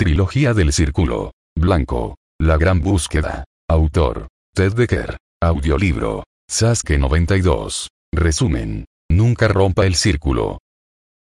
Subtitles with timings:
[0.00, 1.32] Trilogía del Círculo.
[1.54, 2.16] Blanco.
[2.40, 3.44] La Gran Búsqueda.
[3.68, 4.28] Autor.
[4.54, 5.18] Ted Decker.
[5.42, 6.24] Audiolibro.
[6.50, 7.90] Sasuke 92.
[8.10, 8.86] Resumen.
[9.10, 10.58] Nunca rompa el círculo.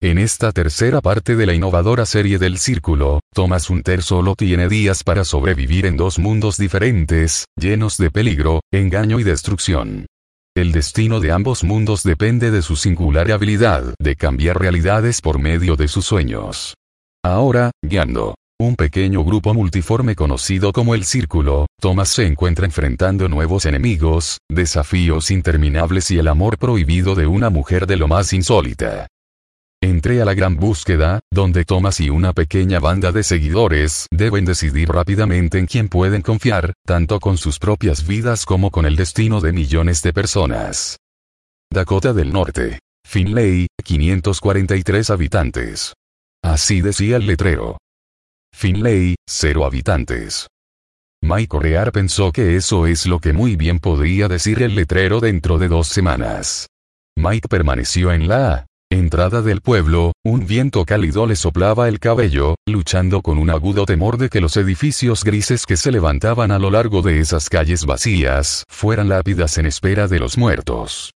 [0.03, 5.03] En esta tercera parte de la innovadora serie del Círculo, Thomas Hunter solo tiene días
[5.03, 10.05] para sobrevivir en dos mundos diferentes, llenos de peligro, engaño y destrucción.
[10.55, 15.75] El destino de ambos mundos depende de su singular habilidad de cambiar realidades por medio
[15.75, 16.75] de sus sueños.
[17.25, 23.67] Ahora, guiando un pequeño grupo multiforme conocido como el Círculo, Thomas se encuentra enfrentando nuevos
[23.67, 29.07] enemigos, desafíos interminables y el amor prohibido de una mujer de lo más insólita.
[29.81, 34.89] Entré a la gran búsqueda, donde Thomas y una pequeña banda de seguidores deben decidir
[34.89, 39.53] rápidamente en quién pueden confiar, tanto con sus propias vidas como con el destino de
[39.53, 40.97] millones de personas.
[41.73, 42.81] Dakota del Norte.
[43.07, 45.95] Finlay, 543 habitantes.
[46.43, 47.79] Así decía el letrero.
[48.61, 50.49] Finlay, cero habitantes.
[51.23, 55.59] Mike Rear pensó que eso es lo que muy bien podría decir el letrero dentro
[55.59, 56.67] de dos semanas.
[57.17, 63.23] Mike permaneció en la entrada del pueblo, un viento cálido le soplaba el cabello, luchando
[63.23, 67.01] con un agudo temor de que los edificios grises que se levantaban a lo largo
[67.01, 71.13] de esas calles vacías fueran lápidas en espera de los muertos.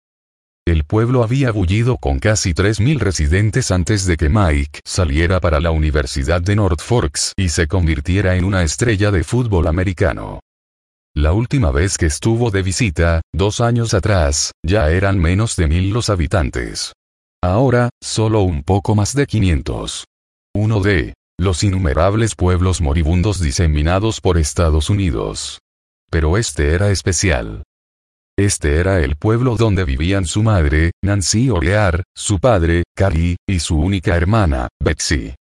[0.69, 5.71] El pueblo había bullido con casi 3.000 residentes antes de que Mike saliera para la
[5.71, 10.41] Universidad de North Forks y se convirtiera en una estrella de fútbol americano.
[11.15, 15.89] La última vez que estuvo de visita, dos años atrás, ya eran menos de mil
[15.89, 16.93] los habitantes.
[17.41, 20.05] Ahora, solo un poco más de 500.
[20.53, 25.57] Uno de los innumerables pueblos moribundos diseminados por Estados Unidos.
[26.11, 27.63] Pero este era especial.
[28.39, 33.77] Este era el pueblo donde vivían su madre, Nancy Orear, su padre, Carrie, y su
[33.77, 35.35] única hermana, Betsy.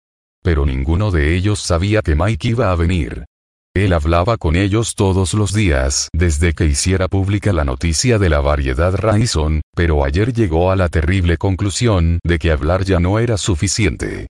[0.43, 3.27] Pero ninguno de ellos sabía que Mike iba a venir.
[3.75, 8.41] Él hablaba con ellos todos los días desde que hiciera pública la noticia de la
[8.41, 13.37] variedad Raison, pero ayer llegó a la terrible conclusión de que hablar ya no era
[13.37, 14.29] suficiente.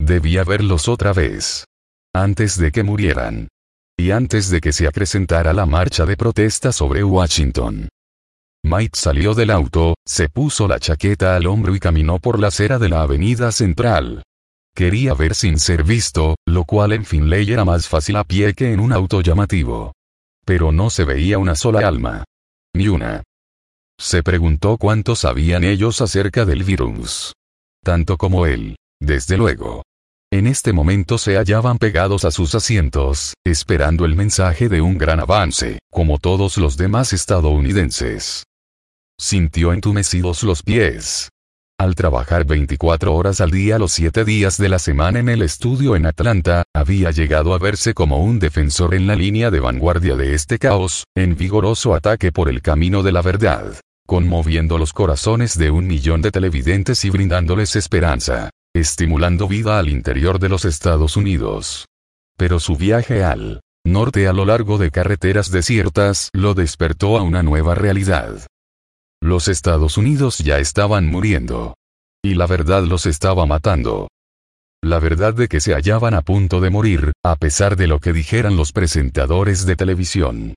[0.00, 1.64] Debía verlos otra vez.
[2.12, 3.46] Antes de que murieran.
[3.96, 7.88] Y antes de que se acrecentara la marcha de protesta sobre Washington.
[8.64, 12.78] Mike salió del auto, se puso la chaqueta al hombro y caminó por la acera
[12.78, 14.22] de la avenida central.
[14.74, 18.72] Quería ver sin ser visto, lo cual en Finlay era más fácil a pie que
[18.72, 19.92] en un auto llamativo.
[20.44, 22.24] Pero no se veía una sola alma.
[22.74, 23.22] Ni una.
[24.00, 27.34] Se preguntó cuánto sabían ellos acerca del virus.
[27.84, 28.76] Tanto como él.
[29.00, 29.82] Desde luego.
[30.34, 35.20] En este momento se hallaban pegados a sus asientos, esperando el mensaje de un gran
[35.20, 38.42] avance, como todos los demás estadounidenses.
[39.16, 41.28] Sintió entumecidos los pies.
[41.78, 45.94] Al trabajar 24 horas al día los 7 días de la semana en el estudio
[45.94, 50.34] en Atlanta, había llegado a verse como un defensor en la línea de vanguardia de
[50.34, 55.70] este caos, en vigoroso ataque por el camino de la verdad, conmoviendo los corazones de
[55.70, 61.86] un millón de televidentes y brindándoles esperanza estimulando vida al interior de los Estados Unidos.
[62.36, 67.42] Pero su viaje al norte a lo largo de carreteras desiertas lo despertó a una
[67.42, 68.46] nueva realidad.
[69.22, 71.74] Los Estados Unidos ya estaban muriendo.
[72.22, 74.08] Y la verdad los estaba matando.
[74.82, 78.12] La verdad de que se hallaban a punto de morir, a pesar de lo que
[78.12, 80.54] dijeran los presentadores de televisión.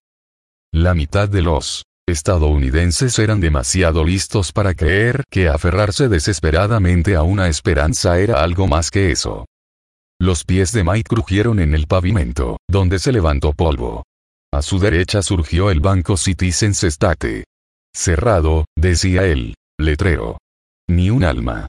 [0.73, 7.49] La mitad de los estadounidenses eran demasiado listos para creer que aferrarse desesperadamente a una
[7.49, 9.45] esperanza era algo más que eso.
[10.19, 14.03] Los pies de Mike crujieron en el pavimento, donde se levantó polvo.
[14.51, 17.43] A su derecha surgió el banco Citizens State.
[17.93, 20.37] Cerrado, decía él, letrero.
[20.89, 21.67] Ni un alma.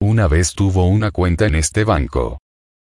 [0.00, 2.38] Una vez tuvo una cuenta en este banco.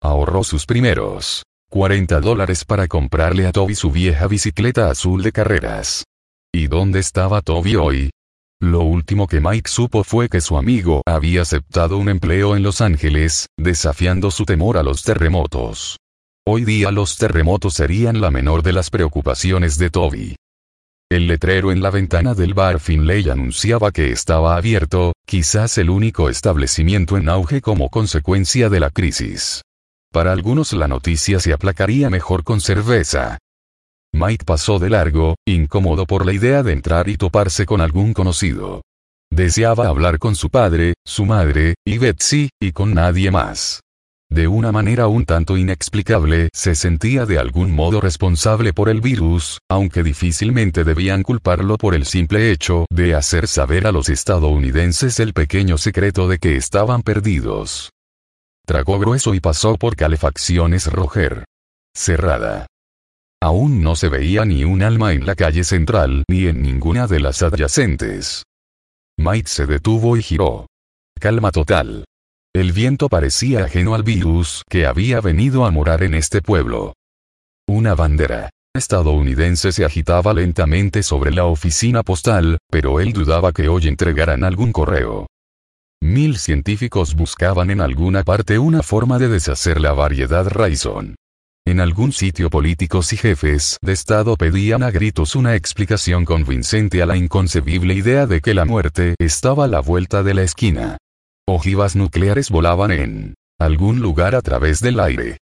[0.02, 6.04] Ahorró sus primeros 40 dólares para comprarle a Toby su vieja bicicleta azul de carreras.
[6.52, 8.10] ¿Y dónde estaba Toby hoy?
[8.60, 12.80] Lo último que Mike supo fue que su amigo había aceptado un empleo en Los
[12.80, 15.96] Ángeles, desafiando su temor a los terremotos.
[16.44, 20.36] Hoy día los terremotos serían la menor de las preocupaciones de Toby.
[21.08, 26.28] El letrero en la ventana del bar Finlay anunciaba que estaba abierto, quizás el único
[26.28, 29.62] establecimiento en auge como consecuencia de la crisis.
[30.12, 33.38] Para algunos la noticia se aplacaría mejor con cerveza,
[34.12, 38.82] Mike pasó de largo, incómodo por la idea de entrar y toparse con algún conocido.
[39.32, 43.80] Deseaba hablar con su padre, su madre, y Betsy, y con nadie más.
[44.32, 49.58] De una manera un tanto inexplicable, se sentía de algún modo responsable por el virus,
[49.68, 55.32] aunque difícilmente debían culparlo por el simple hecho de hacer saber a los estadounidenses el
[55.32, 57.90] pequeño secreto de que estaban perdidos.
[58.66, 61.44] tragó grueso y pasó por calefacciones Roger.
[61.92, 62.66] Cerrada.
[63.42, 67.20] Aún no se veía ni un alma en la calle central ni en ninguna de
[67.20, 68.44] las adyacentes.
[69.18, 70.66] Mike se detuvo y giró.
[71.18, 72.04] Calma total.
[72.54, 76.94] El viento parecía ajeno al virus que había venido a morar en este pueblo.
[77.66, 83.88] Una bandera estadounidense se agitaba lentamente sobre la oficina postal, pero él dudaba que hoy
[83.88, 85.26] entregaran algún correo.
[86.02, 91.14] Mil científicos buscaban en alguna parte una forma de deshacer la variedad Raison.
[91.70, 97.06] En algún sitio políticos y jefes de Estado pedían a gritos una explicación convincente a
[97.06, 100.98] la inconcebible idea de que la muerte estaba a la vuelta de la esquina.
[101.46, 105.38] Ojivas nucleares volaban en algún lugar a través del aire.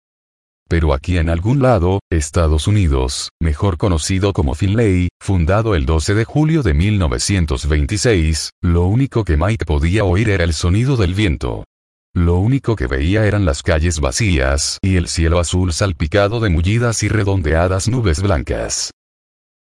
[0.67, 6.25] Pero aquí en algún lado, Estados Unidos, mejor conocido como Finlay, fundado el 12 de
[6.25, 11.65] julio de 1926, lo único que Mike podía oír era el sonido del viento.
[12.15, 17.03] Lo único que veía eran las calles vacías y el cielo azul salpicado de mullidas
[17.03, 18.93] y redondeadas nubes blancas.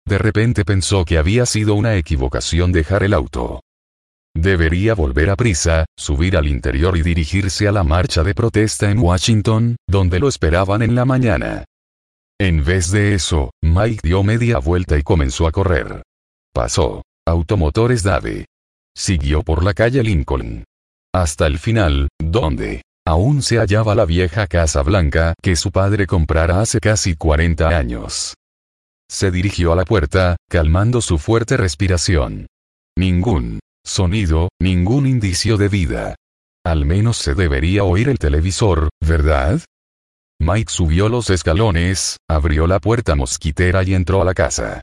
[0.06, 3.60] De repente pensó que había sido una equivocación dejar el auto.
[4.36, 9.00] Debería volver a prisa, subir al interior y dirigirse a la marcha de protesta en
[9.00, 11.64] Washington, donde lo esperaban en la mañana.
[12.38, 16.02] En vez de eso, Mike dio media vuelta y comenzó a correr.
[16.52, 17.02] Pasó.
[17.26, 18.44] Automotores Dave.
[18.94, 20.64] Siguió por la calle Lincoln.
[21.14, 26.60] Hasta el final, donde aún se hallaba la vieja Casa Blanca que su padre comprara
[26.60, 28.34] hace casi 40 años.
[29.08, 32.48] Se dirigió a la puerta, calmando su fuerte respiración.
[32.98, 36.16] Ningún sonido, ningún indicio de vida.
[36.66, 39.60] Al menos se debería oír el televisor, ¿verdad?
[40.40, 44.80] Mike subió los escalones, abrió la puerta mosquitera y entró a la casa.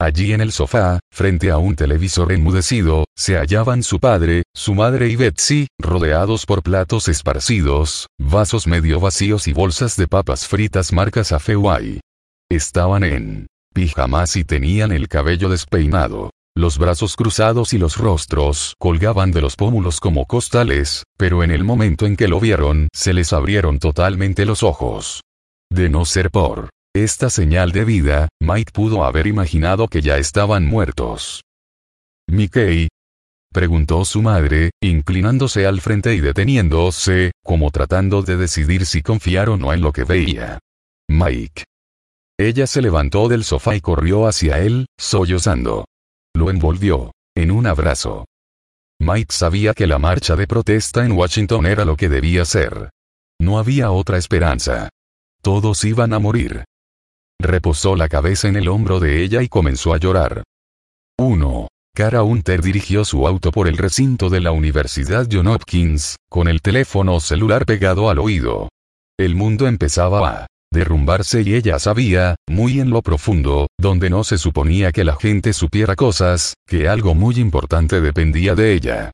[0.00, 5.08] Allí en el sofá, frente a un televisor enmudecido, se hallaban su padre, su madre
[5.08, 11.32] y Betsy, rodeados por platos esparcidos, vasos medio vacíos y bolsas de papas fritas marcas
[11.32, 11.98] Afeway.
[12.48, 16.30] Estaban en pijamas y tenían el cabello despeinado.
[16.56, 21.64] Los brazos cruzados y los rostros colgaban de los pómulos como costales, pero en el
[21.64, 25.22] momento en que lo vieron, se les abrieron totalmente los ojos.
[25.70, 30.66] De no ser por esta señal de vida, Mike pudo haber imaginado que ya estaban
[30.66, 31.42] muertos.
[32.28, 32.88] Mickey.
[33.52, 39.56] Preguntó su madre, inclinándose al frente y deteniéndose, como tratando de decidir si confiar o
[39.56, 40.58] no en lo que veía.
[41.08, 41.64] Mike.
[42.38, 45.86] Ella se levantó del sofá y corrió hacia él, sollozando.
[46.34, 47.12] Lo envolvió.
[47.34, 48.26] En un abrazo.
[49.00, 52.90] Mike sabía que la marcha de protesta en Washington era lo que debía ser.
[53.40, 54.88] No había otra esperanza.
[55.40, 56.64] Todos iban a morir.
[57.40, 60.42] Reposó la cabeza en el hombro de ella y comenzó a llorar.
[61.18, 61.68] 1.
[61.94, 66.60] Cara Hunter dirigió su auto por el recinto de la Universidad John Hopkins, con el
[66.60, 68.68] teléfono celular pegado al oído.
[69.18, 74.36] El mundo empezaba a derrumbarse y ella sabía, muy en lo profundo, donde no se
[74.36, 79.10] suponía que la gente supiera cosas, que algo muy importante dependía de ella.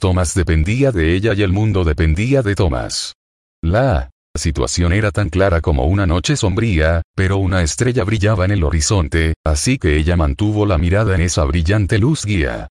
[0.00, 3.14] Thomas dependía de ella y el mundo dependía de Thomas.
[3.62, 8.50] La la situación era tan clara como una noche sombría, pero una estrella brillaba en
[8.50, 12.66] el horizonte, así que ella mantuvo la mirada en esa brillante luz guía.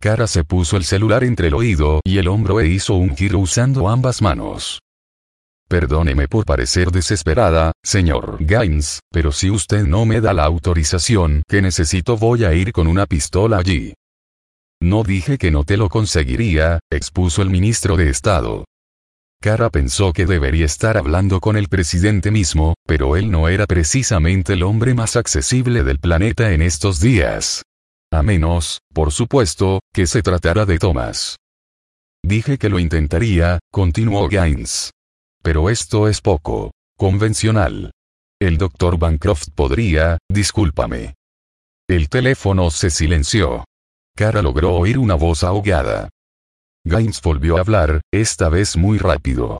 [0.00, 3.38] Cara se puso el celular entre el oído y el hombro e hizo un giro
[3.38, 4.80] usando ambas manos.
[5.68, 11.62] Perdóneme por parecer desesperada, señor Gaines, pero si usted no me da la autorización que
[11.62, 13.94] necesito voy a ir con una pistola allí.
[14.82, 18.64] No dije que no te lo conseguiría, expuso el ministro de Estado.
[19.42, 24.52] Cara pensó que debería estar hablando con el presidente mismo, pero él no era precisamente
[24.52, 27.62] el hombre más accesible del planeta en estos días.
[28.12, 31.36] A menos, por supuesto, que se tratara de Thomas.
[32.22, 34.90] Dije que lo intentaría, continuó Gaines.
[35.42, 37.92] Pero esto es poco convencional.
[38.38, 41.14] El doctor Bancroft podría, discúlpame.
[41.88, 43.64] El teléfono se silenció.
[44.14, 46.10] Cara logró oír una voz ahogada.
[46.84, 49.58] Gaines volvió a hablar, esta vez muy rápido.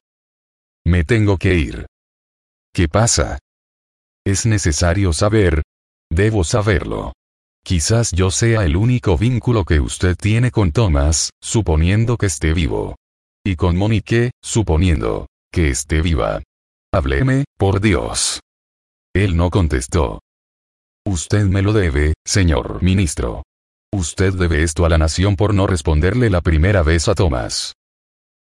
[0.85, 1.87] Me tengo que ir.
[2.73, 3.39] ¿Qué pasa?
[4.25, 5.63] Es necesario saber.
[6.11, 7.13] Debo saberlo.
[7.65, 12.97] Quizás yo sea el único vínculo que usted tiene con Thomas, suponiendo que esté vivo.
[13.45, 16.43] Y con Monique, suponiendo que esté viva.
[16.93, 18.41] Hábleme, por Dios.
[19.15, 20.21] Él no contestó.
[21.07, 23.43] Usted me lo debe, señor ministro.
[23.93, 27.75] Usted debe esto a la nación por no responderle la primera vez a Tomás.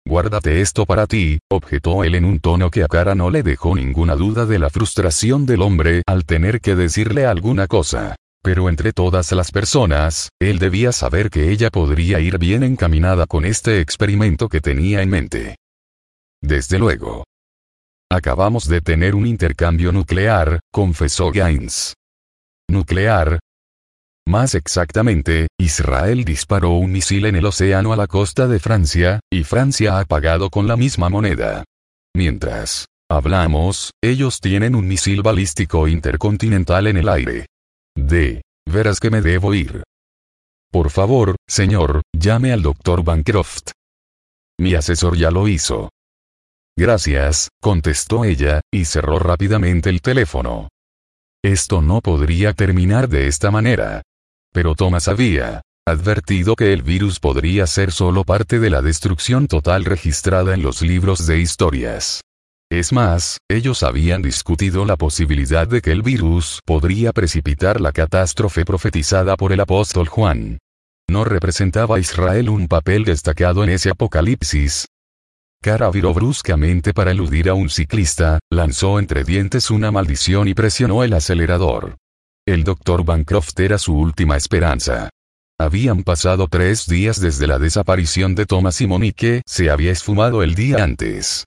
[0.06, 3.74] Guárdate esto para ti, objetó él en un tono que a cara no le dejó
[3.74, 8.16] ninguna duda de la frustración del hombre al tener que decirle alguna cosa.
[8.42, 13.44] Pero entre todas las personas, él debía saber que ella podría ir bien encaminada con
[13.44, 15.56] este experimento que tenía en mente.
[16.40, 17.24] desde luego.
[18.08, 21.94] Acabamos de tener un intercambio nuclear, confesó Gaines.
[22.68, 23.40] ¿Nuclear?
[24.28, 29.44] Más exactamente, Israel disparó un misil en el océano a la costa de Francia, y
[29.44, 31.64] Francia ha pagado con la misma moneda.
[32.14, 37.46] Mientras hablamos, ellos tienen un misil balístico intercontinental en el aire.
[37.96, 39.84] De veras que me debo ir.
[40.72, 43.70] Por favor, señor, llame al doctor Bancroft.
[44.58, 45.90] Mi asesor ya lo hizo.
[46.76, 50.68] Gracias, contestó ella, y cerró rápidamente el teléfono.
[51.44, 54.02] Esto no podría terminar de esta manera.
[54.56, 59.84] Pero Thomas había advertido que el virus podría ser solo parte de la destrucción total
[59.84, 62.22] registrada en los libros de historias.
[62.72, 68.64] Es más, ellos habían discutido la posibilidad de que el virus podría precipitar la catástrofe
[68.64, 70.56] profetizada por el apóstol Juan.
[71.06, 74.86] ¿No representaba Israel un papel destacado en ese apocalipsis?
[75.62, 81.04] Cara viró bruscamente para eludir a un ciclista, lanzó entre dientes una maldición y presionó
[81.04, 81.96] el acelerador.
[82.48, 85.10] El doctor Bancroft era su última esperanza.
[85.58, 90.54] Habían pasado tres días desde la desaparición de Thomas y Monique, se había esfumado el
[90.54, 91.44] día antes.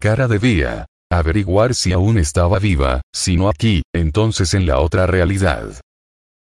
[0.00, 5.80] Cara debía averiguar si aún estaba viva, si no aquí, entonces en la otra realidad.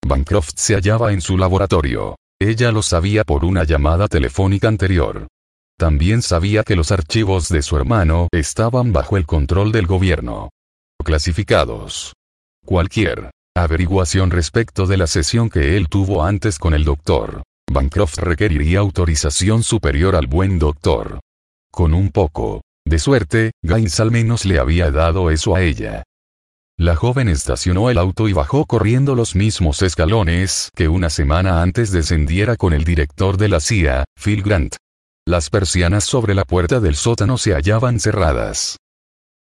[0.05, 2.17] Bancroft se hallaba en su laboratorio.
[2.39, 5.27] Ella lo sabía por una llamada telefónica anterior.
[5.75, 10.49] También sabía que los archivos de su hermano estaban bajo el control del gobierno.
[11.03, 12.13] Clasificados.
[12.63, 13.31] Cualquier
[13.63, 17.43] averiguación respecto de la sesión que él tuvo antes con el doctor.
[17.71, 21.19] Bancroft requeriría autorización superior al buen doctor.
[21.71, 26.03] Con un poco de suerte, Gaines al menos le había dado eso a ella.
[26.79, 31.91] La joven estacionó el auto y bajó corriendo los mismos escalones que una semana antes
[31.91, 34.75] descendiera con el director de la CIA, Phil Grant.
[35.27, 38.77] Las persianas sobre la puerta del sótano se hallaban cerradas.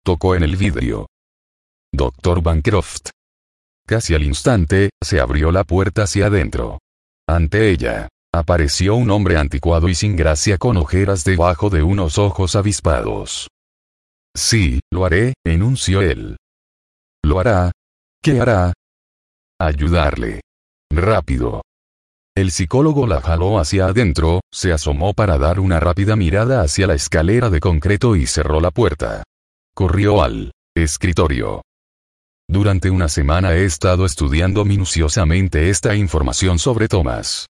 [0.04, 1.08] Tocó en el vidrio.
[1.94, 3.12] Doctor Bancroft.
[3.90, 6.78] Casi al instante, se abrió la puerta hacia adentro.
[7.28, 12.56] Ante ella, Apareció un hombre anticuado y sin gracia con ojeras debajo de unos ojos
[12.56, 13.48] avispados.
[14.36, 16.38] Sí, lo haré, enunció él.
[17.24, 17.72] ¿Lo hará?
[18.22, 18.74] ¿Qué hará?
[19.60, 20.42] Ayudarle.
[20.92, 21.64] Rápido.
[22.36, 26.94] El psicólogo la jaló hacia adentro, se asomó para dar una rápida mirada hacia la
[26.94, 29.24] escalera de concreto y cerró la puerta.
[29.74, 31.64] Corrió al escritorio.
[32.50, 37.46] Durante una semana he estado estudiando minuciosamente esta información sobre Thomas.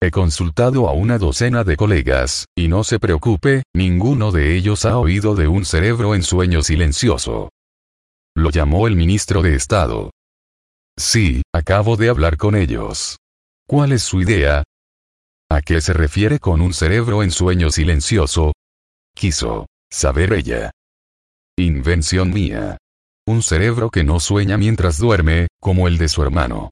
[0.00, 4.96] He consultado a una docena de colegas, y no se preocupe, ninguno de ellos ha
[4.96, 7.50] oído de un cerebro en sueño silencioso.
[8.36, 10.12] Lo llamó el ministro de Estado.
[10.96, 13.18] Sí, acabo de hablar con ellos.
[13.66, 14.62] ¿Cuál es su idea?
[15.50, 18.52] ¿A qué se refiere con un cerebro en sueño silencioso?
[19.16, 20.70] Quiso saber ella.
[21.56, 22.78] Invención mía.
[23.26, 26.70] Un cerebro que no sueña mientras duerme, como el de su hermano.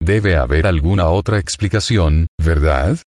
[0.00, 2.98] Debe haber alguna otra explicación, ¿verdad?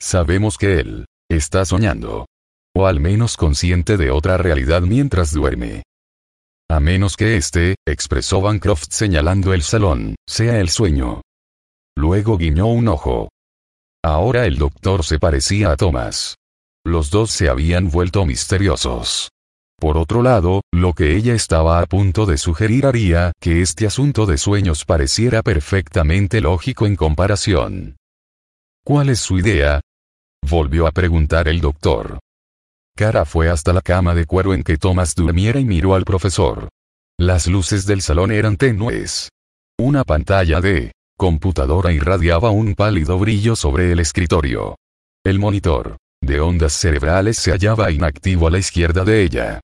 [0.00, 2.26] Sabemos que él está soñando.
[2.74, 5.82] O al menos consciente de otra realidad mientras duerme.
[6.70, 11.22] A menos que este, expresó Bancroft señalando el salón, sea el sueño.
[11.96, 13.28] Luego guiñó un ojo.
[14.02, 16.36] Ahora el doctor se parecía a Thomas.
[16.84, 19.30] Los dos se habían vuelto misteriosos.
[19.78, 24.24] Por otro lado, lo que ella estaba a punto de sugerir haría que este asunto
[24.24, 27.96] de sueños pareciera perfectamente lógico en comparación.
[28.84, 29.80] ¿Cuál es su idea?
[30.48, 32.18] Volvió a preguntar el doctor.
[32.96, 36.70] Cara fue hasta la cama de cuero en que Thomas durmiera y miró al profesor.
[37.18, 39.28] Las luces del salón eran tenues.
[39.78, 44.76] Una pantalla de computadora irradiaba un pálido brillo sobre el escritorio.
[45.24, 49.60] El monitor de ondas cerebrales se hallaba inactivo a la izquierda de ella.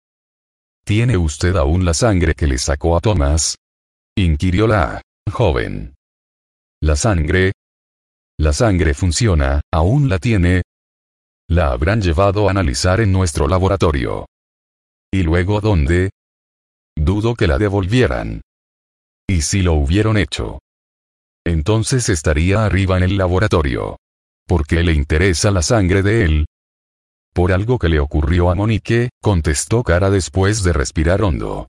[0.84, 3.56] ¿Tiene usted aún la sangre que le sacó a Thomas?
[4.16, 5.94] inquirió la joven.
[6.80, 7.52] ¿La sangre?
[8.38, 10.62] La sangre funciona, aún la tiene.
[11.48, 14.26] La habrán llevado a analizar en nuestro laboratorio.
[15.12, 16.10] ¿Y luego dónde?
[16.96, 18.42] Dudo que la devolvieran.
[19.28, 20.58] ¿Y si lo hubieron hecho?
[21.44, 23.96] Entonces estaría arriba en el laboratorio.
[24.46, 26.46] ¿Por qué le interesa la sangre de él?
[27.34, 31.68] Por algo que le ocurrió a Monique, contestó Cara después de respirar hondo.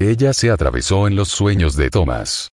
[0.00, 2.48] Ella se atravesó en los sueños de Thomas.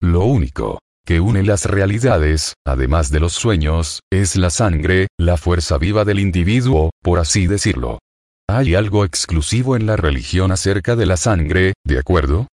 [0.00, 5.78] Lo único que une las realidades, además de los sueños, es la sangre, la fuerza
[5.78, 8.00] viva del individuo, por así decirlo.
[8.48, 12.48] Hay algo exclusivo en la religión acerca de la sangre, ¿de acuerdo?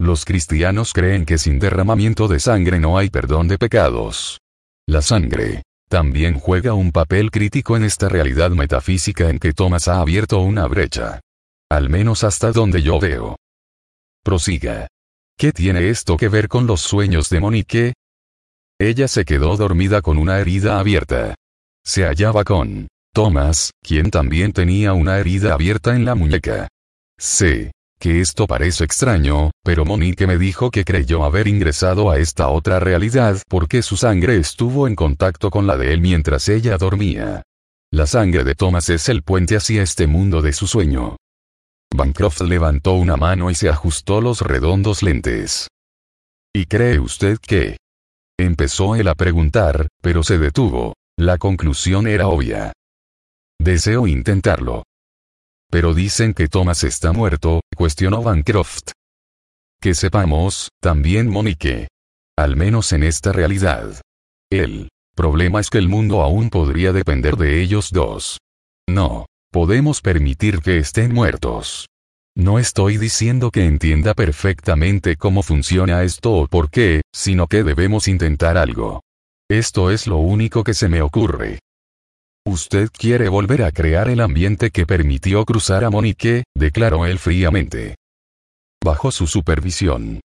[0.00, 4.38] Los cristianos creen que sin derramamiento de sangre no hay perdón de pecados.
[4.86, 10.00] La sangre también juega un papel crítico en esta realidad metafísica en que Thomas ha
[10.00, 11.20] abierto una brecha.
[11.70, 13.36] Al menos hasta donde yo veo.
[14.22, 14.88] Prosiga.
[15.36, 17.94] ¿Qué tiene esto que ver con los sueños de Monique?
[18.78, 21.34] Ella se quedó dormida con una herida abierta.
[21.84, 26.68] Se hallaba con Thomas, quien también tenía una herida abierta en la muñeca.
[27.16, 32.48] Sé que esto parece extraño, pero Monique me dijo que creyó haber ingresado a esta
[32.48, 37.42] otra realidad porque su sangre estuvo en contacto con la de él mientras ella dormía.
[37.92, 41.16] La sangre de Thomas es el puente hacia este mundo de su sueño.
[41.94, 45.68] Bancroft levantó una mano y se ajustó los redondos lentes.
[46.54, 47.78] ¿Y cree usted que?
[48.38, 50.94] Empezó él a preguntar, pero se detuvo.
[51.18, 52.72] La conclusión era obvia.
[53.58, 54.84] Deseo intentarlo.
[55.70, 58.92] Pero dicen que Thomas está muerto, cuestionó Bancroft.
[59.80, 61.88] Que sepamos, también Monique.
[62.36, 64.00] Al menos en esta realidad.
[64.50, 68.38] El problema es que el mundo aún podría depender de ellos dos.
[68.88, 69.26] No.
[69.50, 71.88] Podemos permitir que estén muertos.
[72.36, 78.08] No estoy diciendo que entienda perfectamente cómo funciona esto o por qué, sino que debemos
[78.08, 79.00] intentar algo.
[79.50, 81.60] Esto es lo único que se me ocurre.
[82.50, 87.96] Usted quiere volver a crear el ambiente que permitió cruzar a Monique, declaró él fríamente.
[88.82, 90.20] Bajo su supervisión.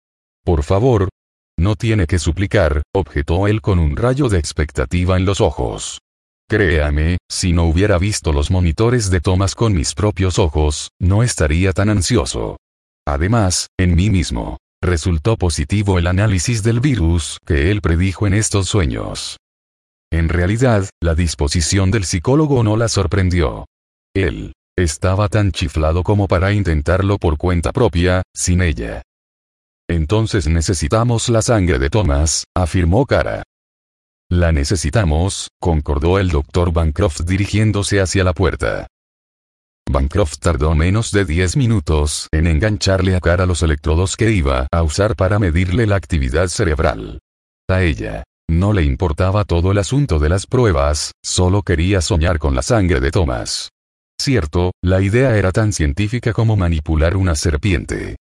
[0.45, 1.09] Por favor.
[1.57, 5.97] No tiene que suplicar, objetó él con un rayo de expectativa en los ojos.
[6.47, 11.73] Créame, si no hubiera visto los monitores de tomas con mis propios ojos, no estaría
[11.73, 12.57] tan ansioso.
[13.07, 18.67] Además, en mí mismo, resultó positivo el análisis del virus que él predijo en estos
[18.67, 19.37] sueños.
[20.11, 23.65] En realidad, la disposición del psicólogo no la sorprendió.
[24.13, 29.01] Él, estaba tan chiflado como para intentarlo por cuenta propia, sin ella.
[29.89, 33.43] Entonces necesitamos la sangre de Thomas, afirmó Cara.
[34.29, 38.87] La necesitamos, concordó el doctor Bancroft dirigiéndose hacia la puerta.
[39.89, 44.83] Bancroft tardó menos de 10 minutos en engancharle a cara los electrodos que iba a
[44.83, 47.19] usar para medirle la actividad cerebral.
[47.69, 48.23] A ella.
[48.51, 52.99] No le importaba todo el asunto de las pruebas, solo quería soñar con la sangre
[52.99, 53.69] de Thomas.
[54.21, 58.17] Cierto, la idea era tan científica como manipular una serpiente.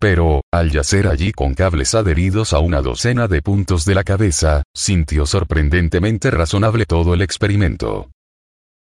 [0.00, 4.62] Pero, al yacer allí con cables adheridos a una docena de puntos de la cabeza,
[4.74, 8.10] sintió sorprendentemente razonable todo el experimento.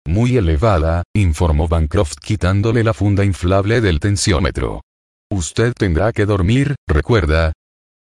[0.06, 4.82] Muy elevada, informó Bancroft quitándole la funda inflable del tensiómetro.
[5.32, 7.54] Usted tendrá que dormir, recuerda.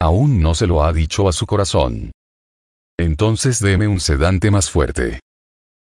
[0.02, 2.10] Aún no se lo ha dicho a su corazón.
[3.00, 5.22] Entonces deme un sedante más fuerte.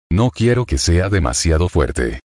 [0.09, 2.21] No quiero que sea demasiado fuerte.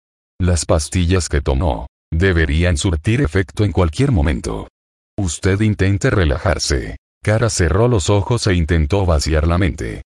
[0.41, 4.67] Las pastillas que tomó deberían surtir efecto en cualquier momento.
[5.15, 6.97] Usted intente relajarse.
[7.23, 10.01] Cara cerró los ojos e intentó vaciar la mente.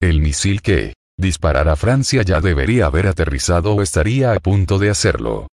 [0.00, 5.48] El misil que disparara Francia ya debería haber aterrizado o estaría a punto de hacerlo.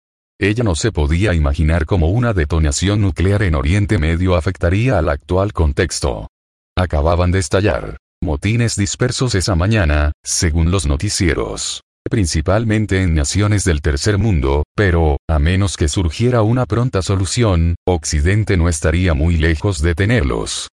[0.40, 5.52] Ella no se podía imaginar cómo una detonación nuclear en Oriente Medio afectaría al actual
[5.52, 6.28] contexto.
[6.76, 14.18] Acababan de estallar motines dispersos esa mañana, según los noticieros principalmente en naciones del tercer
[14.18, 19.94] mundo, pero, a menos que surgiera una pronta solución, Occidente no estaría muy lejos de
[19.94, 20.68] tenerlos.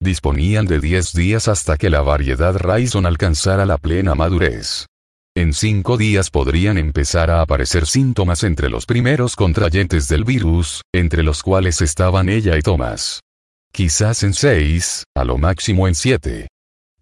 [0.00, 4.86] Disponían de 10 días hasta que la variedad Raison alcanzara la plena madurez.
[5.34, 11.22] En cinco días podrían empezar a aparecer síntomas entre los primeros contrayentes del virus, entre
[11.22, 13.20] los cuales estaban ella y Thomas.
[13.72, 16.48] Quizás en seis, a lo máximo en siete.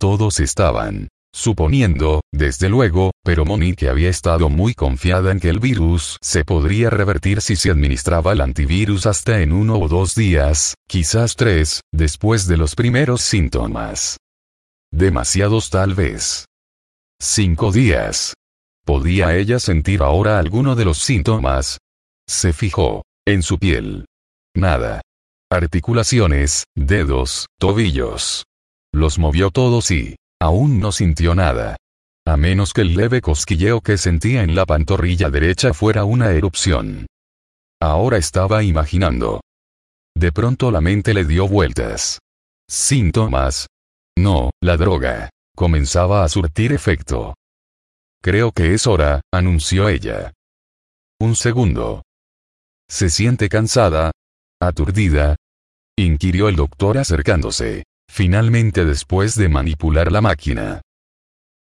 [0.00, 6.16] Todos estaban, Suponiendo, desde luego, pero Monique había estado muy confiada en que el virus
[6.20, 11.36] se podría revertir si se administraba el antivirus hasta en uno o dos días, quizás
[11.36, 14.16] tres, después de los primeros síntomas.
[14.90, 16.46] Demasiados tal vez.
[17.20, 18.34] Cinco días.
[18.84, 21.78] ¿Podía ella sentir ahora alguno de los síntomas?
[22.28, 23.02] Se fijó.
[23.24, 24.06] En su piel.
[24.56, 25.02] Nada.
[25.52, 28.44] Articulaciones, dedos, tobillos.
[29.00, 31.78] Los movió todos y, Aún no sintió nada.
[32.26, 37.06] A menos que el leve cosquilleo que sentía en la pantorrilla derecha fuera una erupción.
[37.80, 39.40] Ahora estaba imaginando.
[40.14, 42.18] De pronto la mente le dio vueltas.
[42.68, 43.68] Síntomas.
[44.18, 45.30] No, la droga.
[45.56, 47.34] Comenzaba a surtir efecto.
[48.22, 50.32] Creo que es hora, anunció ella.
[51.18, 52.02] Un segundo.
[52.86, 54.10] ¿Se siente cansada?
[54.60, 55.36] ¿Aturdida?
[55.98, 57.84] inquirió el doctor acercándose.
[58.12, 60.82] Finalmente después de manipular la máquina.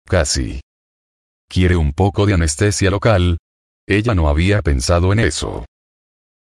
[0.05, 0.61] Casi.
[1.49, 3.37] ¿Quiere un poco de anestesia local?
[3.85, 5.65] Ella no había pensado en eso.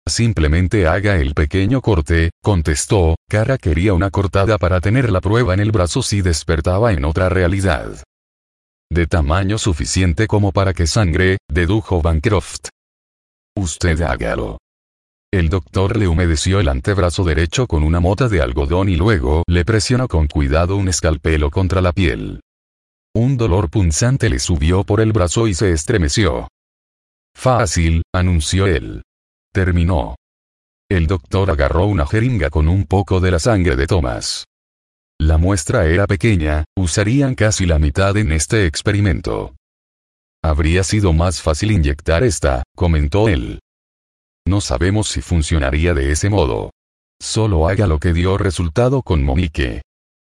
[0.08, 5.60] Simplemente haga el pequeño corte, contestó, Cara quería una cortada para tener la prueba en
[5.60, 8.04] el brazo si despertaba en otra realidad.
[8.92, 12.70] De tamaño suficiente como para que sangre, dedujo Bancroft.
[13.56, 14.58] Usted hágalo.
[15.34, 19.64] El doctor le humedeció el antebrazo derecho con una mota de algodón y luego le
[19.64, 22.42] presionó con cuidado un escalpelo contra la piel.
[23.16, 26.50] Un dolor punzante le subió por el brazo y se estremeció.
[27.34, 29.04] Fácil, anunció él.
[29.54, 30.16] Terminó.
[30.90, 34.44] El doctor agarró una jeringa con un poco de la sangre de Thomas.
[35.18, 39.56] La muestra era pequeña, usarían casi la mitad en este experimento.
[40.44, 43.60] Habría sido más fácil inyectar esta, comentó él.
[44.48, 46.72] No sabemos si funcionaría de ese modo.
[47.22, 49.82] Solo haga lo que dio resultado con Monique.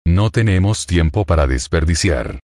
[0.08, 2.39] No tenemos tiempo para desperdiciar.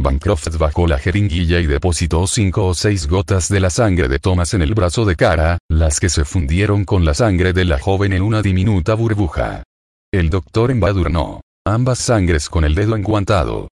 [0.00, 4.54] Bancroft bajó la jeringuilla y depositó cinco o seis gotas de la sangre de Thomas
[4.54, 8.12] en el brazo de cara, las que se fundieron con la sangre de la joven
[8.12, 9.64] en una diminuta burbuja.
[10.12, 13.68] El doctor embadurnó ambas sangres con el dedo enguantado.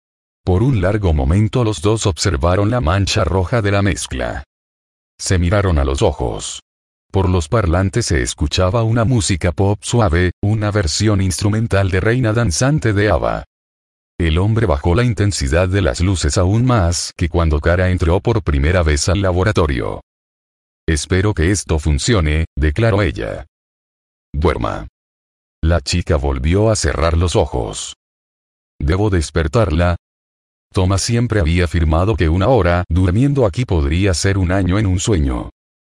[0.45, 4.45] Por un largo momento los dos observaron la mancha roja de la mezcla.
[5.19, 6.61] Se miraron a los ojos.
[7.15, 12.93] Por los parlantes se escuchaba una música pop suave, una versión instrumental de Reina Danzante
[12.93, 13.45] de Ava.
[14.19, 18.43] El hombre bajó la intensidad de las luces aún más que cuando Cara entró por
[18.43, 20.01] primera vez al laboratorio.
[20.89, 23.47] Espero que esto funcione, declaró ella.
[24.33, 24.89] Duerma.
[25.63, 27.95] La chica volvió a cerrar los ojos.
[28.81, 29.95] ¿Debo despertarla?
[30.73, 34.99] Thomas siempre había afirmado que una hora durmiendo aquí podría ser un año en un
[34.99, 35.51] sueño.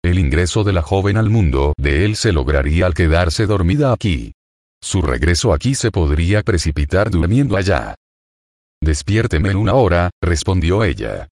[0.05, 4.33] El ingreso de la joven al mundo de él se lograría al quedarse dormida aquí.
[4.81, 7.97] Su regreso aquí se podría precipitar durmiendo allá.
[8.81, 11.29] Despiérteme en una hora, respondió ella.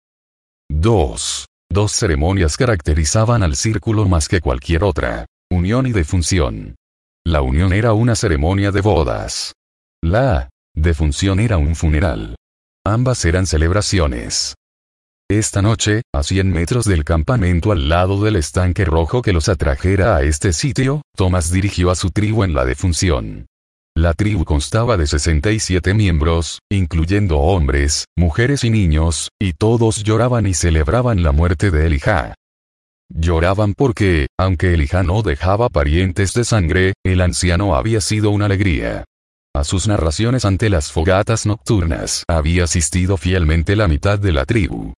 [0.71, 1.47] Dos.
[1.71, 5.27] Dos ceremonias caracterizaban al círculo más que cualquier otra.
[5.51, 6.77] Unión y defunción.
[7.27, 9.53] La unión era una ceremonia de bodas.
[10.03, 12.37] La defunción era un funeral.
[12.87, 14.55] Ambas eran celebraciones.
[15.31, 20.17] Esta noche, a 100 metros del campamento al lado del estanque rojo que los atrajera
[20.17, 23.47] a este sitio, Thomas dirigió a su tribu en la defunción.
[23.97, 30.53] La tribu constaba de 67 miembros, incluyendo hombres, mujeres y niños, y todos lloraban y
[30.53, 32.35] celebraban la muerte de Elijah.
[33.09, 39.05] Lloraban porque, aunque Elijah no dejaba parientes de sangre, el anciano había sido una alegría.
[39.57, 44.93] A sus narraciones ante las fogatas nocturnas había asistido fielmente la mitad de la tribu.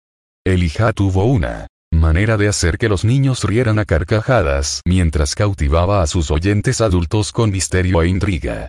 [0.47, 6.07] Elijah tuvo una manera de hacer que los niños rieran a carcajadas mientras cautivaba a
[6.07, 8.69] sus oyentes adultos con misterio e intriga.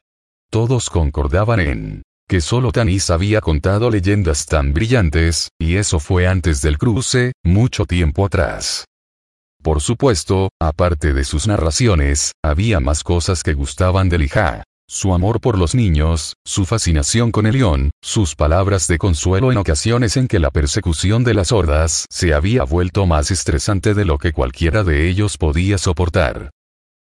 [0.49, 6.63] Todos concordaban en que solo Tanis había contado leyendas tan brillantes, y eso fue antes
[6.63, 8.85] del cruce, mucho tiempo atrás.
[9.61, 15.41] Por supuesto, aparte de sus narraciones, había más cosas que gustaban de Lijá su amor
[15.41, 20.27] por los niños, su fascinación con el león, sus palabras de consuelo en ocasiones en
[20.27, 24.83] que la persecución de las hordas se había vuelto más estresante de lo que cualquiera
[24.83, 26.51] de ellos podía soportar.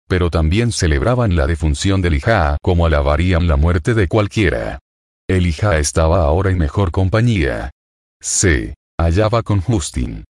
[0.09, 4.79] Pero también celebraban la defunción de Elijah como alabarían la muerte de cualquiera.
[5.29, 7.71] Elijah estaba ahora en mejor compañía.
[8.21, 10.25] Se hallaba con Justin.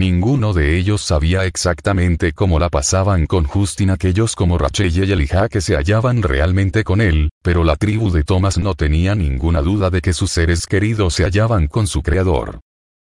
[0.00, 5.50] Ninguno de ellos sabía exactamente cómo la pasaban con Justin aquellos como Rachel y Elijah
[5.50, 9.90] que se hallaban realmente con él, pero la tribu de Thomas no tenía ninguna duda
[9.90, 12.60] de que sus seres queridos se hallaban con su creador.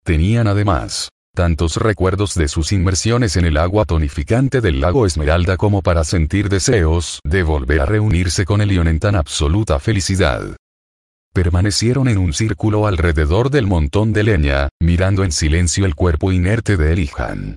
[0.05, 5.81] Tenían además, tantos recuerdos de sus inmersiones en el agua tonificante del lago Esmeralda como
[5.81, 10.57] para sentir deseos de volver a reunirse con Elión en tan absoluta felicidad.
[11.33, 16.77] Permanecieron en un círculo alrededor del montón de leña, mirando en silencio el cuerpo inerte
[16.77, 17.57] de Elihan.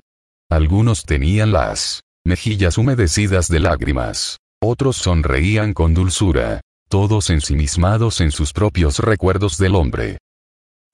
[0.50, 4.38] Algunos tenían las mejillas humedecidas de lágrimas.
[4.62, 6.62] Otros sonreían con dulzura.
[6.88, 10.18] Todos ensimismados en sus propios recuerdos del hombre.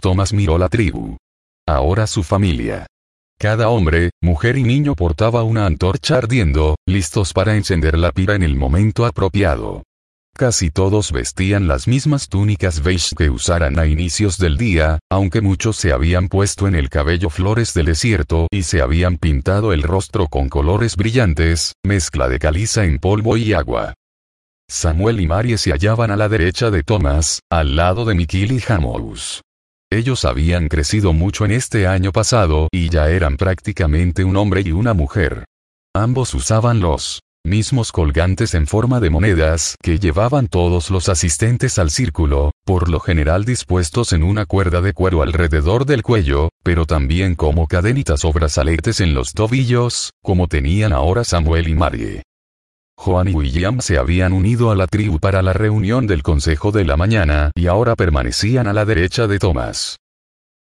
[0.01, 1.17] Thomas miró la tribu.
[1.69, 2.87] Ahora su familia.
[3.39, 8.43] Cada hombre, mujer y niño portaba una antorcha ardiendo, listos para encender la pira en
[8.43, 9.85] el momento apropiado.
[10.37, 15.77] Casi todos vestían las mismas túnicas beige que usaran a inicios del día, aunque muchos
[15.77, 20.29] se habían puesto en el cabello flores del desierto y se habían pintado el rostro
[20.29, 23.95] con colores brillantes, mezcla de caliza en polvo y agua.
[24.71, 28.73] Samuel y Marie se hallaban a la derecha de Thomas, al lado de Mikil y
[28.73, 29.43] Hamous.
[29.91, 34.73] Ellos habían crecido mucho en este año pasado y ya eran prácticamente un hombre y
[34.73, 35.45] una mujer.
[35.95, 41.91] Ambos usaban los mismos colgantes en forma de monedas que llevaban todos los asistentes al
[41.91, 47.35] círculo, por lo general dispuestos en una cuerda de cuero alrededor del cuello, pero también
[47.35, 52.23] como cadenitas o brazaletes en los tobillos, como tenían ahora Samuel y Marie.
[52.97, 56.85] Juan y William se habían unido a la tribu para la reunión del Consejo de
[56.85, 59.97] la Mañana y ahora permanecían a la derecha de Thomas.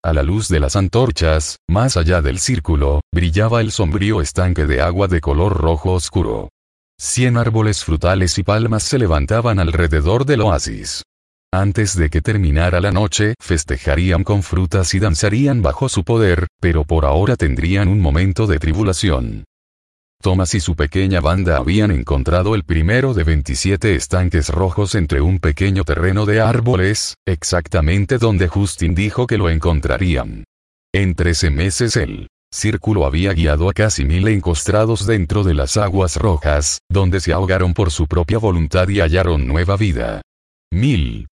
[0.03, 4.83] A la luz de las antorchas, más allá del círculo, brillaba el sombrío estanque de
[4.83, 6.51] agua de color rojo oscuro.
[6.99, 11.03] Cien árboles frutales y palmas se levantaban alrededor del oasis.
[11.53, 16.85] Antes de que terminara la noche, festejarían con frutas y danzarían bajo su poder, pero
[16.85, 19.45] por ahora tendrían un momento de tribulación.
[20.21, 25.39] Thomas y su pequeña banda habían encontrado el primero de 27 estanques rojos entre un
[25.39, 30.45] pequeño terreno de árboles, exactamente donde Justin dijo que lo encontrarían.
[30.95, 36.17] En trece meses el círculo había guiado a casi mil encostrados dentro de las aguas
[36.17, 40.23] rojas, donde se ahogaron por su propia voluntad y hallaron nueva vida.
[40.73, 41.27] Mil.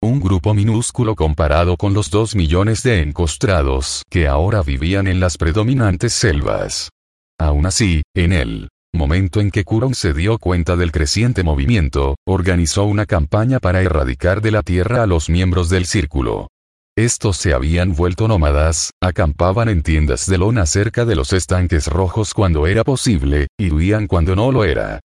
[0.00, 5.36] Un grupo minúsculo comparado con los dos millones de encostrados que ahora vivían en las
[5.36, 6.90] predominantes selvas.
[7.38, 12.84] Aún así, en el momento en que Kuron se dio cuenta del creciente movimiento, organizó
[12.84, 16.48] una campaña para erradicar de la tierra a los miembros del círculo.
[16.96, 22.34] Estos se habían vuelto nómadas, acampaban en tiendas de lona cerca de los estanques rojos
[22.34, 25.00] cuando era posible, y huían cuando no lo era.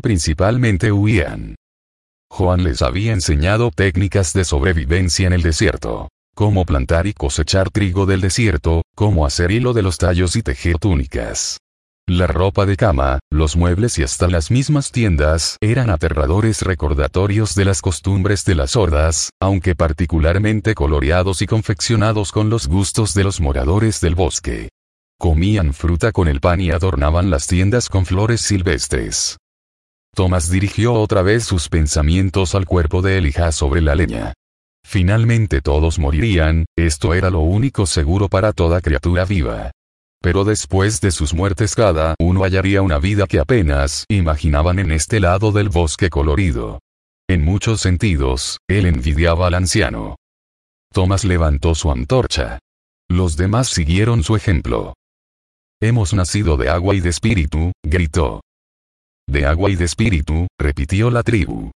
[0.00, 1.56] Principalmente huían.
[2.30, 6.08] Juan les había enseñado técnicas de sobrevivencia en el desierto.
[6.36, 10.78] Cómo plantar y cosechar trigo del desierto, cómo hacer hilo de los tallos y tejer
[10.78, 11.58] túnicas.
[12.08, 17.64] La ropa de cama, los muebles y hasta las mismas tiendas eran aterradores recordatorios de
[17.64, 23.40] las costumbres de las hordas, aunque particularmente coloreados y confeccionados con los gustos de los
[23.40, 24.68] moradores del bosque.
[25.16, 29.36] Comían fruta con el pan y adornaban las tiendas con flores silvestres.
[30.12, 34.32] Thomas dirigió otra vez sus pensamientos al cuerpo de Elijah sobre la leña.
[34.84, 39.70] Finalmente todos morirían, esto era lo único seguro para toda criatura viva.
[40.22, 45.18] Pero después de sus muertes cada uno hallaría una vida que apenas imaginaban en este
[45.18, 46.78] lado del bosque colorido.
[47.28, 50.16] En muchos sentidos, él envidiaba al anciano.
[50.92, 52.60] Thomas levantó su antorcha.
[53.10, 54.94] Los demás siguieron su ejemplo.
[55.80, 58.42] Hemos nacido de agua y de espíritu, gritó.
[59.28, 61.72] De agua y de espíritu, repitió la tribu.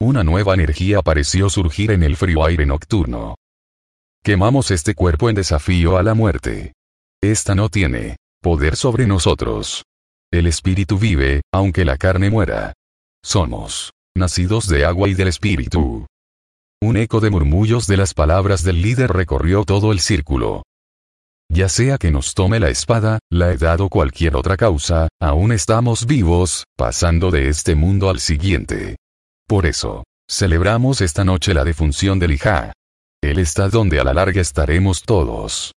[0.00, 3.34] Una nueva energía pareció surgir en el frío aire nocturno.
[4.24, 6.72] Quemamos este cuerpo en desafío a la muerte.
[7.22, 9.82] Esta no tiene poder sobre nosotros.
[10.32, 12.72] El espíritu vive, aunque la carne muera.
[13.24, 16.06] Somos nacidos de agua y del espíritu.
[16.82, 20.62] Un eco de murmullos de las palabras del líder recorrió todo el círculo.
[21.48, 26.06] Ya sea que nos tome la espada, la edad o cualquier otra causa, aún estamos
[26.06, 28.96] vivos, pasando de este mundo al siguiente.
[29.46, 32.72] Por eso, celebramos esta noche la defunción del hija.
[33.22, 35.72] Él está donde a la larga estaremos todos.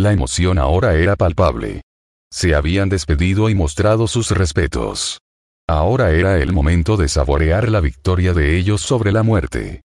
[0.00, 1.82] La emoción ahora era palpable.
[2.32, 5.18] Se habían despedido y mostrado sus respetos.
[5.68, 9.82] Ahora era el momento de saborear la victoria de ellos sobre la muerte.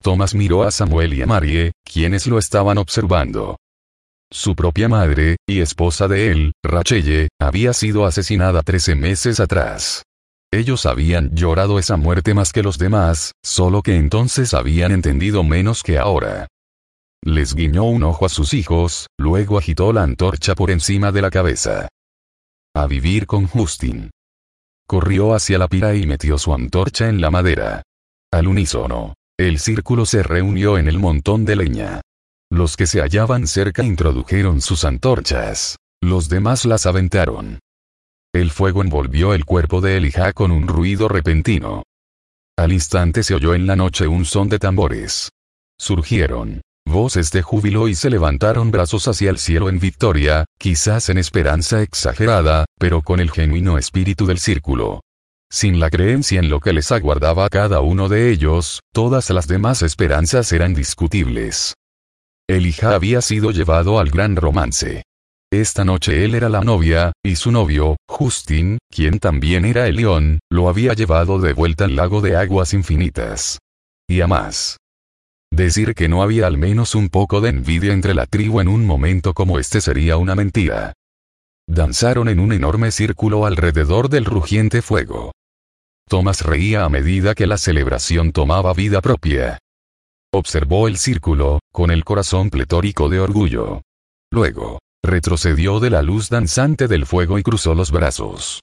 [0.00, 3.56] Thomas miró a Samuel y a Marie, quienes lo estaban observando.
[4.30, 10.04] Su propia madre, y esposa de él, Rachelle, había sido asesinada trece meses atrás.
[10.52, 15.82] Ellos habían llorado esa muerte más que los demás, solo que entonces habían entendido menos
[15.82, 16.46] que ahora.
[17.24, 21.30] Les guiñó un ojo a sus hijos, luego agitó la antorcha por encima de la
[21.30, 21.88] cabeza.
[22.74, 24.10] A vivir con Justin.
[24.88, 27.82] Corrió hacia la pira y metió su antorcha en la madera.
[28.32, 32.00] Al unísono, el círculo se reunió en el montón de leña.
[32.50, 35.76] Los que se hallaban cerca introdujeron sus antorchas.
[36.02, 37.60] Los demás las aventaron.
[38.34, 41.84] El fuego envolvió el cuerpo de Elijah con un ruido repentino.
[42.58, 45.30] Al instante se oyó en la noche un son de tambores.
[45.78, 51.18] Surgieron voces de júbilo y se levantaron brazos hacia el cielo en victoria, quizás en
[51.18, 55.00] esperanza exagerada, pero con el genuino espíritu del círculo.
[55.50, 59.46] Sin la creencia en lo que les aguardaba a cada uno de ellos, todas las
[59.46, 61.74] demás esperanzas eran discutibles.
[62.48, 65.02] Elijah había sido llevado al gran romance.
[65.52, 70.38] Esta noche él era la novia, y su novio, Justin, quien también era el león,
[70.50, 73.58] lo había llevado de vuelta al lago de aguas infinitas.
[74.08, 74.78] Y a más.
[75.52, 78.86] Decir que no había al menos un poco de envidia entre la tribu en un
[78.86, 80.94] momento como este sería una mentira.
[81.68, 85.32] Danzaron en un enorme círculo alrededor del rugiente fuego.
[86.08, 89.58] Thomas reía a medida que la celebración tomaba vida propia.
[90.32, 93.82] Observó el círculo, con el corazón pletórico de orgullo.
[94.32, 98.62] Luego, retrocedió de la luz danzante del fuego y cruzó los brazos.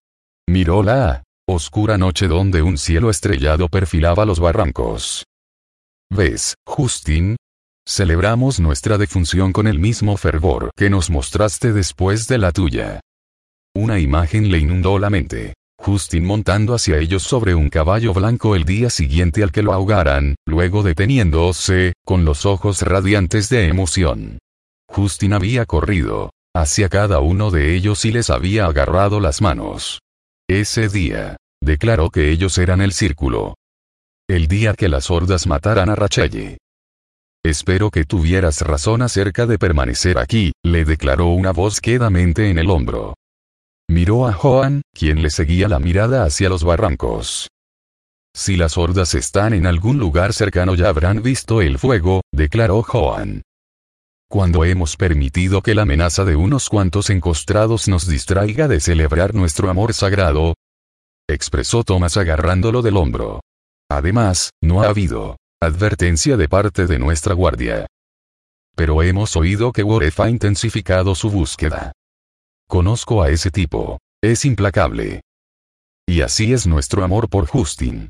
[0.50, 5.29] Miró la oscura noche donde un cielo estrellado perfilaba los barrancos.
[6.12, 7.36] ¿Ves, Justin?
[7.88, 13.00] Celebramos nuestra defunción con el mismo fervor que nos mostraste después de la tuya.
[13.76, 15.54] Una imagen le inundó la mente.
[15.78, 20.36] Justin montando hacia ellos sobre un caballo blanco el día siguiente al que lo ahogaran,
[20.46, 24.40] luego deteniéndose, con los ojos radiantes de emoción.
[24.90, 30.00] Justin había corrido hacia cada uno de ellos y les había agarrado las manos.
[30.50, 33.54] Ese día, declaró que ellos eran el círculo.
[34.30, 36.60] El día que las hordas mataran a Rachelle.
[37.44, 42.70] Espero que tuvieras razón acerca de permanecer aquí, le declaró una voz quedamente en el
[42.70, 43.16] hombro.
[43.90, 47.48] Miró a Joan, quien le seguía la mirada hacia los barrancos.
[48.36, 53.42] Si las hordas están en algún lugar cercano ya habrán visto el fuego, declaró Joan.
[54.30, 59.72] Cuando hemos permitido que la amenaza de unos cuantos encostrados nos distraiga de celebrar nuestro
[59.72, 60.54] amor sagrado,
[61.28, 63.40] expresó Thomas agarrándolo del hombro.
[63.90, 67.88] Además, no ha habido advertencia de parte de nuestra guardia.
[68.76, 71.92] Pero hemos oído que Waref ha intensificado su búsqueda.
[72.68, 74.00] Conozco a ese tipo.
[74.24, 75.22] Es implacable.
[76.08, 78.10] Y así es nuestro amor por Justin.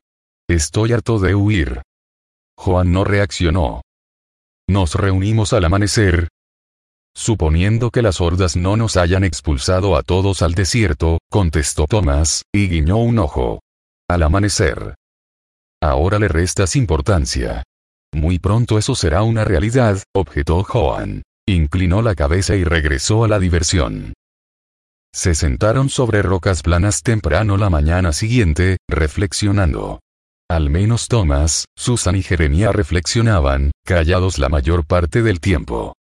[0.49, 1.81] Estoy harto de huir.
[2.57, 3.81] Juan no reaccionó.
[4.67, 6.27] Nos reunimos al amanecer.
[7.15, 12.67] Suponiendo que las hordas no nos hayan expulsado a todos al desierto, contestó Thomas, y
[12.69, 13.61] guiñó un ojo.
[14.07, 14.95] Al amanecer.
[15.81, 17.63] Ahora le restas importancia.
[18.13, 21.23] Muy pronto eso será una realidad, objetó Joan.
[21.47, 24.13] Inclinó la cabeza y regresó a la diversión.
[25.13, 29.99] Se sentaron sobre rocas planas temprano la mañana siguiente, reflexionando.
[30.51, 35.93] Al menos Thomas, Susan y Jeremia reflexionaban, callados la mayor parte del tiempo.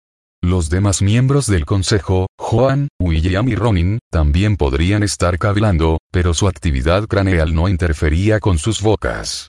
[0.42, 6.48] Los demás miembros del consejo, Juan, William y Ronin, también podrían estar cavilando, pero su
[6.48, 9.48] actividad craneal no interfería con sus bocas.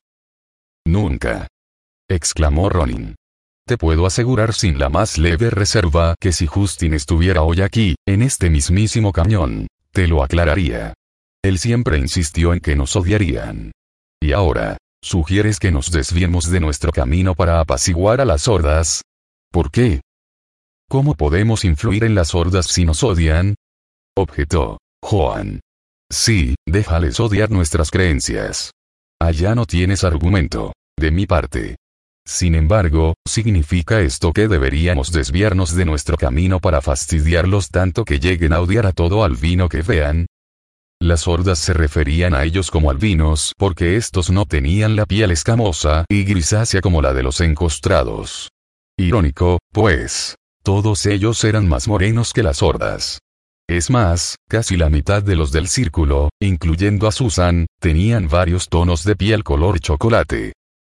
[0.90, 1.48] Nunca.
[2.10, 3.16] exclamó Ronin.
[3.68, 8.24] Te puedo asegurar sin la más leve reserva que si Justin estuviera hoy aquí, en
[8.24, 10.94] este mismísimo cañón, te lo aclararía.
[11.44, 13.72] Él siempre insistió en que nos odiarían.
[14.20, 19.02] Y ahora, ¿Sugieres que nos desviemos de nuestro camino para apaciguar a las hordas?
[19.50, 20.02] ¿Por qué?
[20.90, 23.56] ¿Cómo podemos influir en las hordas si nos odian?
[24.18, 24.78] Objetó.
[25.02, 25.62] Juan.
[26.12, 28.72] Sí, déjales odiar nuestras creencias.
[29.22, 30.74] Allá no tienes argumento.
[31.00, 31.78] De mi parte.
[32.26, 38.52] Sin embargo, ¿significa esto que deberíamos desviarnos de nuestro camino para fastidiarlos tanto que lleguen
[38.52, 40.26] a odiar a todo albino que vean?
[41.02, 46.04] Las hordas se referían a ellos como albinos porque estos no tenían la piel escamosa
[46.10, 48.50] y grisácea como la de los encostrados.
[48.98, 50.36] Irónico, pues.
[50.64, 53.20] Todos ellos eran más morenos que las hordas.
[53.70, 59.06] Es más, casi la mitad de los del círculo, incluyendo a Susan, tenían varios tonos
[59.06, 60.52] de piel color chocolate.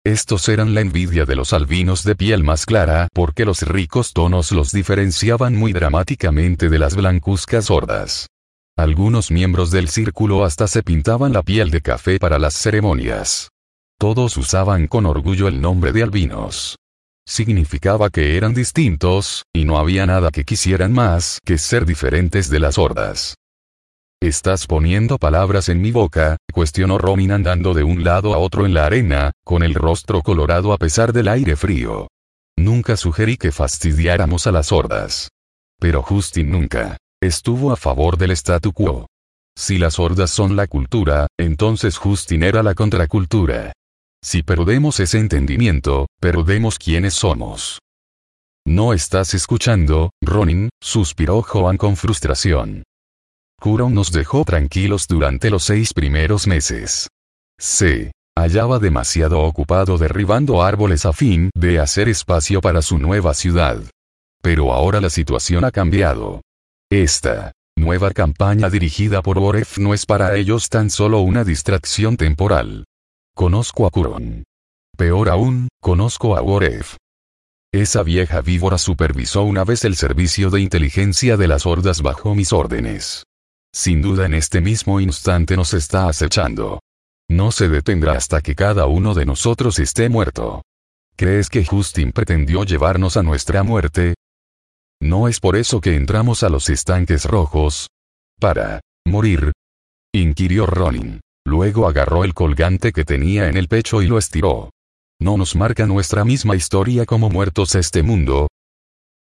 [0.05, 4.51] Estos eran la envidia de los albinos de piel más clara porque los ricos tonos
[4.51, 8.27] los diferenciaban muy dramáticamente de las blancuzcas hordas.
[8.77, 13.51] Algunos miembros del círculo hasta se pintaban la piel de café para las ceremonias.
[13.97, 16.77] Todos usaban con orgullo el nombre de albinos.
[17.25, 22.59] Significaba que eran distintos, y no había nada que quisieran más que ser diferentes de
[22.59, 23.37] las hordas.
[24.23, 28.73] Estás poniendo palabras en mi boca, cuestionó Romin andando de un lado a otro en
[28.73, 32.07] la arena, con el rostro colorado a pesar del aire frío.
[32.57, 35.29] Nunca sugerí que fastidiáramos a las hordas.
[35.81, 39.09] Pero Justin nunca estuvo a favor del statu quo.
[39.59, 43.73] Si las hordas son la cultura, entonces Justin era la contracultura.
[44.23, 47.81] Si perdemos ese entendimiento, perdemos quiénes somos.
[48.65, 52.85] No estás escuchando, Ronin, suspiró Joan con frustración.
[53.63, 57.09] Kuron nos dejó tranquilos durante los seis primeros meses.
[57.61, 63.81] Se hallaba demasiado ocupado derribando árboles a fin de hacer espacio para su nueva ciudad.
[64.43, 66.43] Pero ahora la situación ha cambiado.
[66.91, 72.83] Esta nueva campaña dirigida por Boref no es para ellos tan solo una distracción temporal.
[73.33, 74.43] Conozco a Kuron.
[74.97, 76.97] Peor aún, conozco a Boref.
[77.73, 82.53] Esa vieja víbora supervisó una vez el servicio de inteligencia de las hordas bajo mis
[82.53, 83.23] órdenes.
[83.75, 86.81] Sin duda en este mismo instante nos está acechando.
[87.31, 90.63] No se detendrá hasta que cada uno de nosotros esté muerto.
[91.17, 94.15] ¿Crees que Justin pretendió llevarnos a nuestra muerte?
[95.01, 97.89] ¿No es por eso que entramos a los estanques rojos?
[98.39, 99.53] Para morir.
[100.15, 101.21] inquirió Ronin.
[101.47, 104.71] Luego agarró el colgante que tenía en el pecho y lo estiró.
[105.19, 108.49] ¿No nos marca nuestra misma historia como muertos este mundo?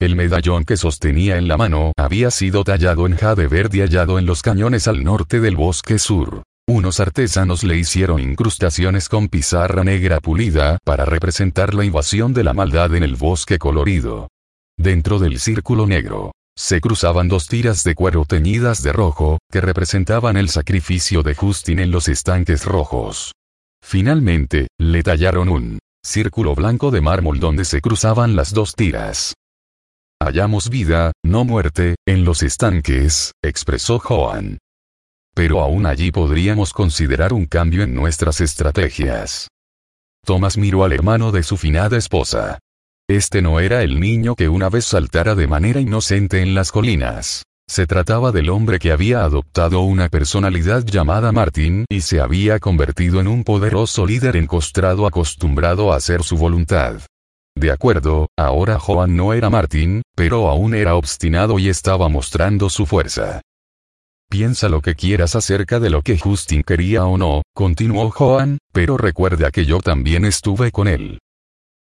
[0.01, 4.25] El medallón que sostenía en la mano había sido tallado en jade verde hallado en
[4.25, 6.43] los cañones al norte del bosque sur.
[6.67, 12.55] Unos artesanos le hicieron incrustaciones con pizarra negra pulida para representar la invasión de la
[12.55, 14.29] maldad en el bosque colorido.
[14.79, 20.39] Dentro del círculo negro, se cruzaban dos tiras de cuero teñidas de rojo, que representaban
[20.39, 23.33] el sacrificio de Justin en los estanques rojos.
[23.85, 29.35] Finalmente, le tallaron un círculo blanco de mármol donde se cruzaban las dos tiras.
[30.23, 34.59] Hallamos vida, no muerte, en los estanques, expresó Joan.
[35.35, 39.49] pero aún allí podríamos considerar un cambio en nuestras estrategias.
[40.27, 42.59] Thomas miró al hermano de su finada esposa.
[43.09, 47.45] Este no era el niño que una vez saltara de manera inocente en las colinas.
[47.67, 53.21] Se trataba del hombre que había adoptado una personalidad llamada Martin y se había convertido
[53.21, 57.01] en un poderoso líder encostrado acostumbrado a hacer su voluntad.
[57.57, 62.87] De acuerdo, ahora Joan no era Martin, pero aún era obstinado y estaba mostrando su
[62.87, 63.41] fuerza.
[64.31, 68.97] Piensa lo que quieras acerca de lo que Justin quería o no, continuó Joan, pero
[68.97, 71.19] recuerda que yo también estuve con él.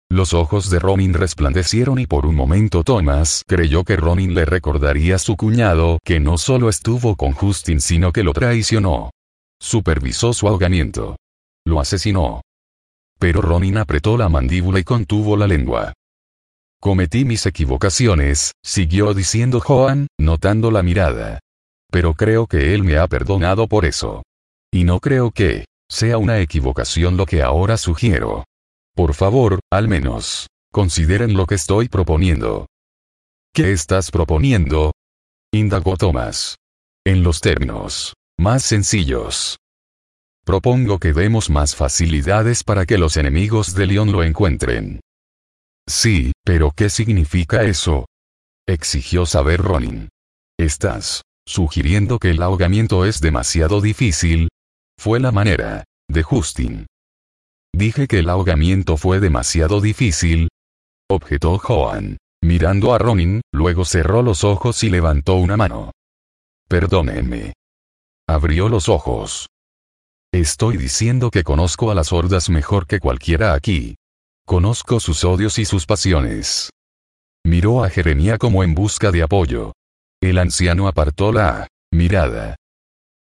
[0.10, 5.16] Los ojos de Ronin resplandecieron y por un momento Thomas creyó que Ronin le recordaría
[5.16, 9.12] a su cuñado que no solo estuvo con Justin sino que lo traicionó.
[9.60, 11.18] Supervisó su ahogamiento.
[11.66, 12.42] Lo asesinó.
[13.20, 15.94] Pero Ronin apretó la mandíbula y contuvo la lengua.
[16.80, 21.40] Cometí mis equivocaciones, siguió diciendo Joan, notando la mirada.
[21.92, 24.24] Pero creo que él me ha perdonado por eso.
[24.72, 28.44] Y no creo que sea una equivocación lo que ahora sugiero.
[28.96, 32.68] Por favor, al menos, consideren lo que estoy proponiendo.
[33.54, 34.92] ¿Qué estás proponiendo?
[35.52, 36.58] indagó Thomas.
[37.06, 39.58] En los términos más sencillos.
[40.48, 45.02] Propongo que demos más facilidades para que los enemigos de León lo encuentren.
[45.86, 48.06] Sí, pero ¿qué significa eso?
[48.66, 50.08] exigió saber Ronin.
[50.58, 54.48] Estás sugiriendo que el ahogamiento es demasiado difícil.
[54.98, 56.88] Fue la manera de Justin.
[57.76, 60.48] Dije que el ahogamiento fue demasiado difícil.
[61.10, 62.16] Objetó Joan.
[62.42, 65.92] Mirando a Ronin, luego cerró los ojos y levantó una mano.
[66.70, 67.52] Perdónenme.
[68.30, 69.48] Abrió los ojos.
[70.34, 73.96] Estoy diciendo que conozco a las hordas mejor que cualquiera aquí.
[74.46, 76.70] Conozco sus odios y sus pasiones.
[77.46, 79.74] Miró a Jeremia como en busca de apoyo.
[80.22, 82.56] El anciano apartó la mirada.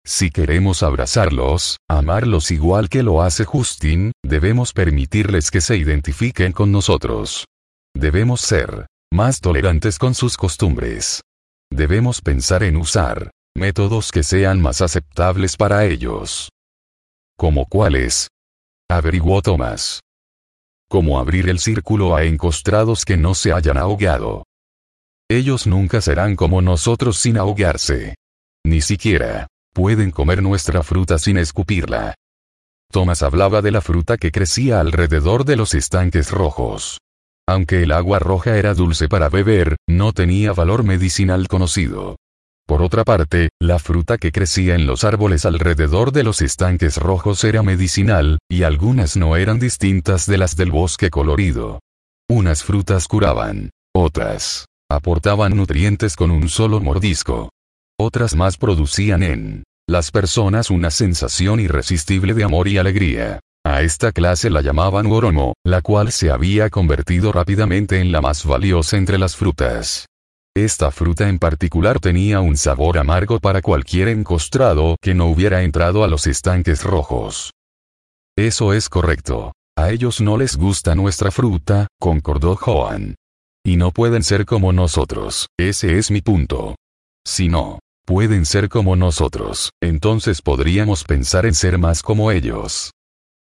[0.06, 6.72] Si queremos abrazarlos, amarlos igual que lo hace Justin, debemos permitirles que se identifiquen con
[6.72, 7.46] nosotros.
[7.96, 11.22] Debemos ser más tolerantes con sus costumbres.
[11.72, 16.50] Debemos pensar en usar métodos que sean más aceptables para ellos.
[17.40, 18.28] ¿Como cuáles?
[18.92, 20.02] Averiguó Thomas.
[20.90, 24.44] Como abrir el círculo a encostrados que no se hayan ahogado.
[25.30, 28.16] Ellos nunca serán como nosotros sin ahogarse.
[28.66, 32.14] Ni siquiera pueden comer nuestra fruta sin escupirla.
[32.92, 36.98] Thomas hablaba de la fruta que crecía alrededor de los estanques rojos.
[37.48, 42.18] Aunque el agua roja era dulce para beber, no tenía valor medicinal conocido.
[42.70, 47.44] Por otra parte, la fruta que crecía en los árboles alrededor de los estanques rojos
[47.44, 51.80] era medicinal, y algunas no eran distintas de las del bosque colorido.
[52.30, 57.50] Unas frutas curaban, otras aportaban nutrientes con un solo mordisco.
[58.00, 63.40] Otras más producían en las personas una sensación irresistible de amor y alegría.
[63.66, 68.46] A esta clase la llamaban oromo, la cual se había convertido rápidamente en la más
[68.46, 70.06] valiosa entre las frutas.
[70.66, 76.04] Esta fruta en particular tenía un sabor amargo para cualquier encostrado que no hubiera entrado
[76.04, 77.54] a los estanques rojos.
[78.38, 79.54] Eso es correcto.
[79.78, 83.16] A ellos no les gusta nuestra fruta, concordó Joan.
[83.66, 86.76] Y no pueden ser como nosotros, ese es mi punto.
[87.26, 92.92] Si no, pueden ser como nosotros, entonces podríamos pensar en ser más como ellos.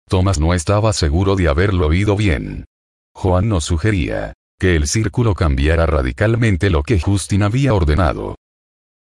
[0.06, 2.66] Thomas no estaba seguro de haberlo oído bien.
[3.14, 8.36] Juan nos sugería que el círculo cambiara radicalmente lo que Justin había ordenado.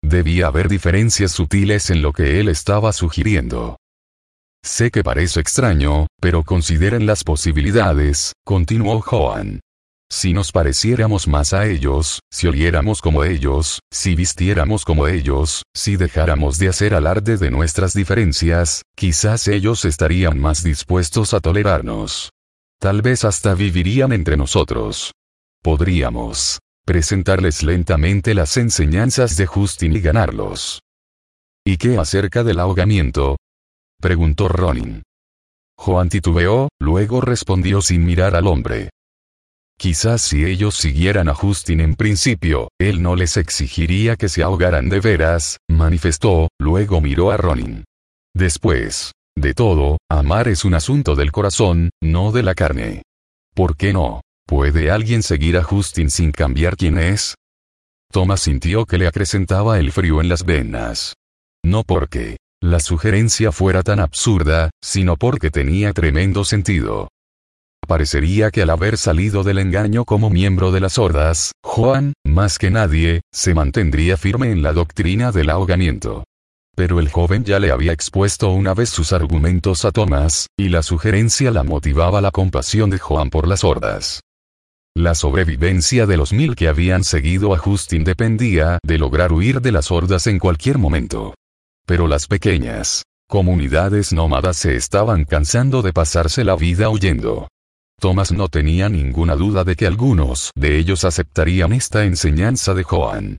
[0.03, 3.77] Debía haber diferencias sutiles en lo que él estaba sugiriendo.
[4.65, 9.59] Sé que parece extraño, pero consideren las posibilidades, continuó Joan.
[10.11, 15.97] Si nos pareciéramos más a ellos, si oliéramos como ellos, si vistiéramos como ellos, si
[15.97, 22.31] dejáramos de hacer alarde de nuestras diferencias, quizás ellos estarían más dispuestos a tolerarnos.
[22.79, 25.13] Tal vez hasta vivirían entre nosotros.
[25.63, 30.81] Podríamos presentarles lentamente las enseñanzas de Justin y ganarlos.
[31.65, 33.37] ¿Y qué acerca del ahogamiento?
[34.01, 35.03] preguntó Ronin.
[35.77, 38.89] Juan titubeó, luego respondió sin mirar al hombre.
[39.79, 44.89] Quizás si ellos siguieran a Justin en principio, él no les exigiría que se ahogaran
[44.89, 47.85] de veras, manifestó, luego miró a Ronin.
[48.35, 53.03] Después, de todo, amar es un asunto del corazón, no de la carne.
[53.55, 54.19] ¿Por qué no?
[54.45, 57.35] ¿Puede alguien seguir a Justin sin cambiar quién es?
[58.11, 61.15] Thomas sintió que le acrecentaba el frío en las venas.
[61.65, 67.09] No porque la sugerencia fuera tan absurda, sino porque tenía tremendo sentido.
[67.87, 72.71] Parecería que al haber salido del engaño como miembro de las hordas, Juan, más que
[72.71, 76.23] nadie, se mantendría firme en la doctrina del ahogamiento.
[76.75, 80.81] Pero el joven ya le había expuesto una vez sus argumentos a Thomas, y la
[80.81, 84.21] sugerencia la motivaba la compasión de Joan por las hordas.
[84.95, 89.71] La sobrevivencia de los mil que habían seguido a Justin dependía de lograr huir de
[89.71, 91.33] las hordas en cualquier momento.
[91.87, 97.47] Pero las pequeñas comunidades nómadas se estaban cansando de pasarse la vida huyendo.
[97.99, 103.37] Thomas no tenía ninguna duda de que algunos de ellos aceptarían esta enseñanza de Joan.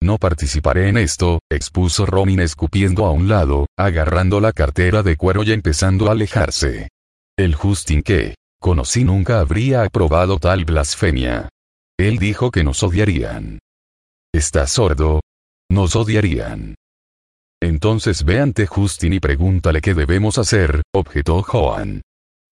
[0.00, 5.42] No participaré en esto, expuso Ronin escupiendo a un lado, agarrando la cartera de cuero
[5.42, 6.90] y empezando a alejarse.
[7.36, 11.48] El Justin que conocí nunca habría aprobado tal blasfemia.
[11.98, 13.58] Él dijo que nos odiarían.
[14.32, 15.20] ¿Estás sordo?
[15.70, 16.74] Nos odiarían.
[17.62, 22.02] Entonces ve ante Justin y pregúntale qué debemos hacer, objetó Joan.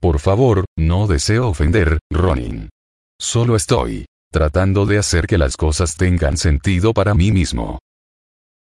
[0.01, 2.69] Por favor, no deseo ofender, Ronin.
[3.21, 7.79] Solo estoy tratando de hacer que las cosas tengan sentido para mí mismo.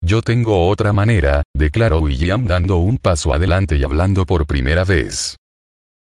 [0.02, 5.36] Yo tengo otra manera, declaró William dando un paso adelante y hablando por primera vez.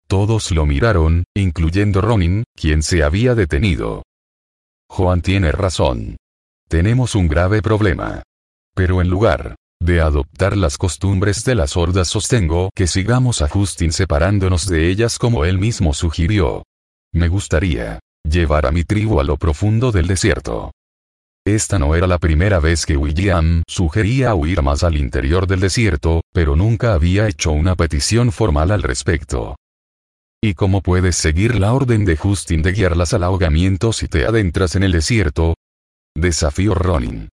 [0.09, 4.03] Todos lo miraron, incluyendo Ronin, quien se había detenido.
[4.89, 6.17] Juan tiene razón.
[6.69, 8.23] Tenemos un grave problema.
[8.75, 13.93] Pero en lugar de adoptar las costumbres de las hordas sostengo que sigamos a Justin
[13.93, 16.63] separándonos de ellas como él mismo sugirió.
[17.13, 20.73] Me gustaría llevar a mi tribu a lo profundo del desierto.
[21.47, 26.23] Esta no era la primera vez que William sugería huir más al interior del desierto,
[26.33, 29.57] pero nunca había hecho una petición formal al respecto.
[30.47, 34.77] ¿Y cómo puedes seguir la orden de Justin de guiarlas al ahogamiento si te adentras
[34.77, 35.55] en el desierto?
[36.15, 37.31] Desafío Ronin.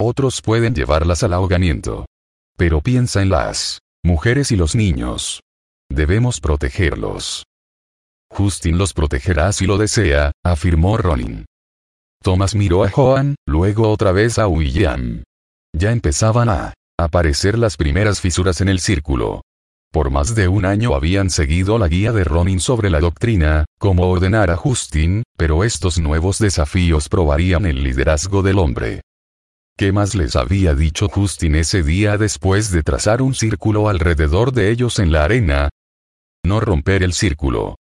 [0.00, 2.06] Otros pueden llevarlas al ahogamiento.
[2.56, 5.40] Pero piensa en las mujeres y los niños.
[5.90, 7.46] Debemos protegerlos.
[8.30, 11.46] Justin los protegerá si lo desea, afirmó Ronin.
[12.22, 15.24] Thomas miró a Joan, luego otra vez a William.
[15.76, 19.42] Ya empezaban a aparecer las primeras fisuras en el círculo.
[19.92, 24.08] Por más de un año habían seguido la guía de Ronin sobre la doctrina, como
[24.08, 29.00] ordenar a Justin, pero estos nuevos desafíos probarían el liderazgo del hombre.
[29.76, 34.70] ¿Qué más les había dicho Justin ese día después de trazar un círculo alrededor de
[34.70, 35.70] ellos en la arena?
[36.44, 37.76] No romper el círculo.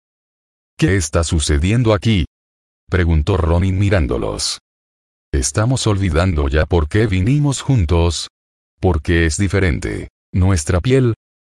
[0.78, 2.26] ¿Qué está sucediendo aquí?
[2.88, 4.60] preguntó Ronin mirándolos.
[5.32, 8.28] Estamos olvidando ya por qué vinimos juntos.
[8.80, 10.10] Porque es diferente.
[10.32, 11.14] Nuestra piel.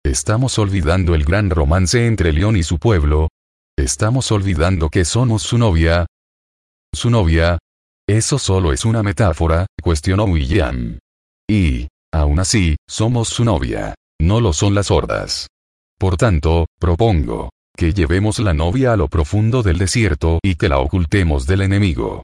[0.07, 3.29] Estamos olvidando el gran romance entre León y su pueblo.
[3.77, 6.07] Estamos olvidando que somos su novia.
[6.95, 7.59] Su novia.
[8.09, 11.01] Eso solo es una metáfora, cuestionó William.
[11.51, 13.97] Y, aún así, somos su novia.
[14.21, 15.49] No lo son las hordas.
[15.99, 20.79] Por tanto, propongo, que llevemos la novia a lo profundo del desierto y que la
[20.79, 22.23] ocultemos del enemigo.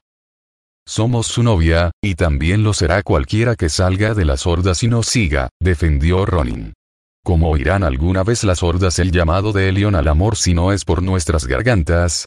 [0.87, 5.07] Somos su novia, y también lo será cualquiera que salga de las hordas y nos
[5.07, 6.73] siga, defendió Ronin.
[7.25, 10.83] ¿Cómo oirán alguna vez las hordas el llamado de Elion al amor si no es
[10.83, 12.25] por nuestras gargantas?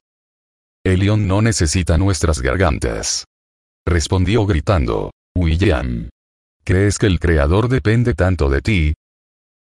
[0.87, 3.27] Elion no necesita nuestras gargantas.
[3.87, 5.11] Respondió gritando.
[5.37, 6.09] William.
[6.65, 8.95] ¿Crees que el Creador depende tanto de ti?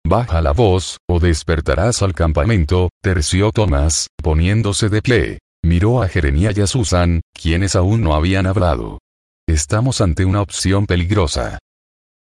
[0.06, 5.38] Baja la voz, o despertarás al campamento, terció Tomás, poniéndose de pie.
[5.62, 9.00] Miró a Jeremías y a Susan, quienes aún no habían hablado.
[9.46, 11.58] Estamos ante una opción peligrosa.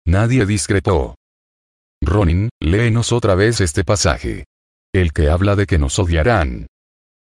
[0.07, 1.15] Nadie discrepó.
[2.05, 4.45] Ronin, léenos otra vez este pasaje.
[4.93, 6.67] El que habla de que nos odiarán.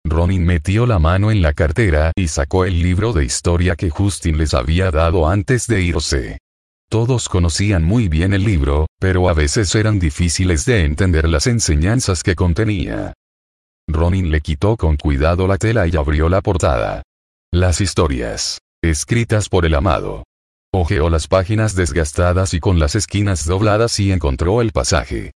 [0.03, 4.39] Ronin metió la mano en la cartera y sacó el libro de historia que Justin
[4.39, 6.39] les había dado antes de irse.
[6.89, 12.23] Todos conocían muy bien el libro, pero a veces eran difíciles de entender las enseñanzas
[12.23, 13.13] que contenía.
[13.87, 17.03] Ronin le quitó con cuidado la tela y abrió la portada.
[17.53, 18.59] Las historias.
[18.83, 20.23] Escritas por el amado.
[20.77, 25.31] Ojeó las páginas desgastadas y con las esquinas dobladas y encontró el pasaje.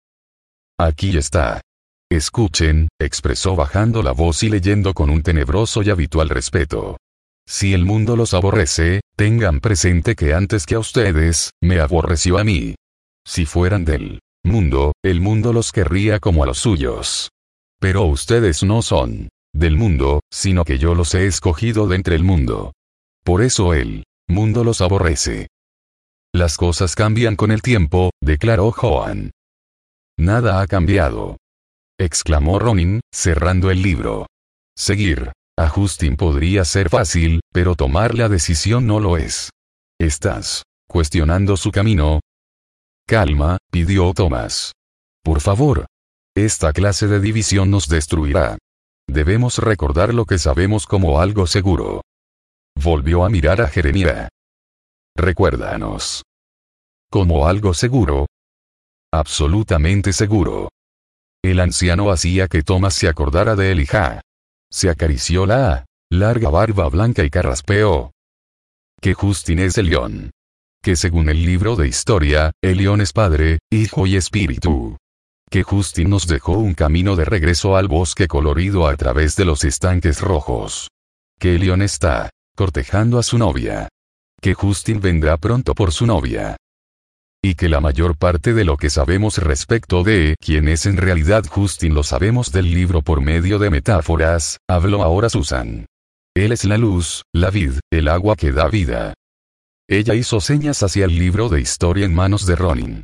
[0.79, 1.59] Aquí está.
[2.09, 6.95] Escuchen, expresó bajando la voz y leyendo con un tenebroso y habitual respeto.
[7.45, 12.45] Si el mundo los aborrece, tengan presente que antes que a ustedes, me aborreció a
[12.45, 12.75] mí.
[13.25, 17.29] Si fueran del mundo, el mundo los querría como a los suyos.
[17.81, 22.23] Pero ustedes no son del mundo, sino que yo los he escogido de entre el
[22.23, 22.71] mundo.
[23.25, 25.47] Por eso el mundo los aborrece.
[26.33, 29.31] Las cosas cambian con el tiempo, declaró Joan.
[30.17, 31.37] Nada ha cambiado.
[31.97, 34.27] exclamó Ronin, cerrando el libro.
[34.77, 39.51] Seguir a Justin podría ser fácil, pero tomar la decisión no lo es.
[39.99, 42.19] ¿Estás cuestionando su camino?
[43.07, 44.73] Calma, pidió Thomas.
[45.23, 45.85] Por favor.
[46.35, 48.57] Esta clase de división nos destruirá.
[49.07, 52.01] Debemos recordar lo que sabemos como algo seguro.
[52.81, 54.29] Volvió a mirar a Jeremia.
[55.15, 56.23] Recuérdanos.
[57.09, 58.25] como algo seguro.
[59.13, 60.69] Absolutamente seguro.
[61.41, 64.19] El anciano hacía que Thomas se acordara de Elijah.
[64.69, 68.11] Se acarició la larga barba blanca y carraspeó.
[68.99, 70.31] Que Justin es el león.
[70.83, 74.97] Que según el libro de historia, el león es padre, hijo y espíritu.
[75.49, 79.63] Que Justin nos dejó un camino de regreso al bosque colorido a través de los
[79.63, 80.89] estanques rojos.
[81.39, 83.89] Que el león está cortejando a su novia.
[84.41, 86.57] Que Justin vendrá pronto por su novia.
[87.43, 91.43] Y que la mayor parte de lo que sabemos respecto de quién es en realidad
[91.47, 95.85] Justin lo sabemos del libro por medio de metáforas, habló ahora Susan.
[96.35, 99.13] Él es la luz, la vid, el agua que da vida.
[99.87, 103.03] Ella hizo señas hacia el libro de historia en manos de Ronin.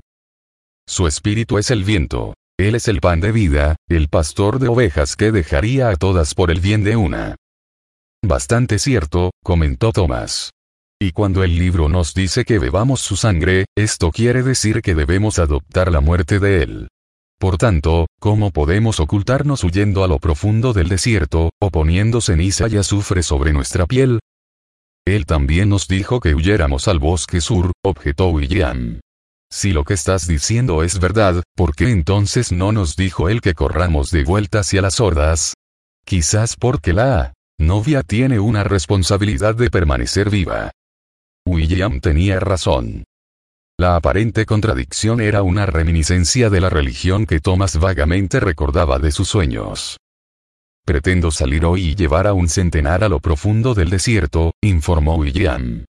[0.88, 2.34] Su espíritu es el viento.
[2.58, 6.52] Él es el pan de vida, el pastor de ovejas que dejaría a todas por
[6.52, 7.36] el bien de una.
[8.24, 10.52] Bastante cierto, comentó Thomas.
[11.00, 15.40] Y cuando el libro nos dice que bebamos su sangre, esto quiere decir que debemos
[15.40, 16.88] adoptar la muerte de él.
[17.40, 22.78] Por tanto, ¿cómo podemos ocultarnos huyendo a lo profundo del desierto, o poniendo ceniza y
[22.78, 24.20] azufre sobre nuestra piel?
[25.08, 29.00] Él también nos dijo que huyéramos al bosque sur, objetó William.
[29.50, 33.56] Si lo que estás diciendo es verdad, ¿por qué entonces no nos dijo él que
[33.56, 35.56] corramos de vuelta hacia las hordas?
[36.06, 40.72] Quizás porque la novia tiene una responsabilidad de permanecer viva.
[41.46, 43.04] William tenía razón.
[43.78, 49.28] La aparente contradicción era una reminiscencia de la religión que Thomas vagamente recordaba de sus
[49.28, 49.98] sueños.
[50.86, 55.86] Pretendo salir hoy y llevar a un centenar a lo profundo del desierto, informó William.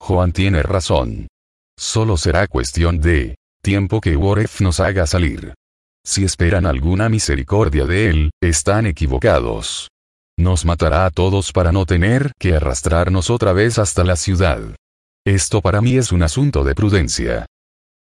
[0.00, 1.28] Juan tiene razón.
[1.78, 5.54] Solo será cuestión de tiempo que Waref nos haga salir.
[6.04, 9.88] Si esperan alguna misericordia de él, están equivocados.
[10.38, 14.60] Nos matará a todos para no tener que arrastrarnos otra vez hasta la ciudad.
[15.26, 17.46] Esto para mí es un asunto de prudencia.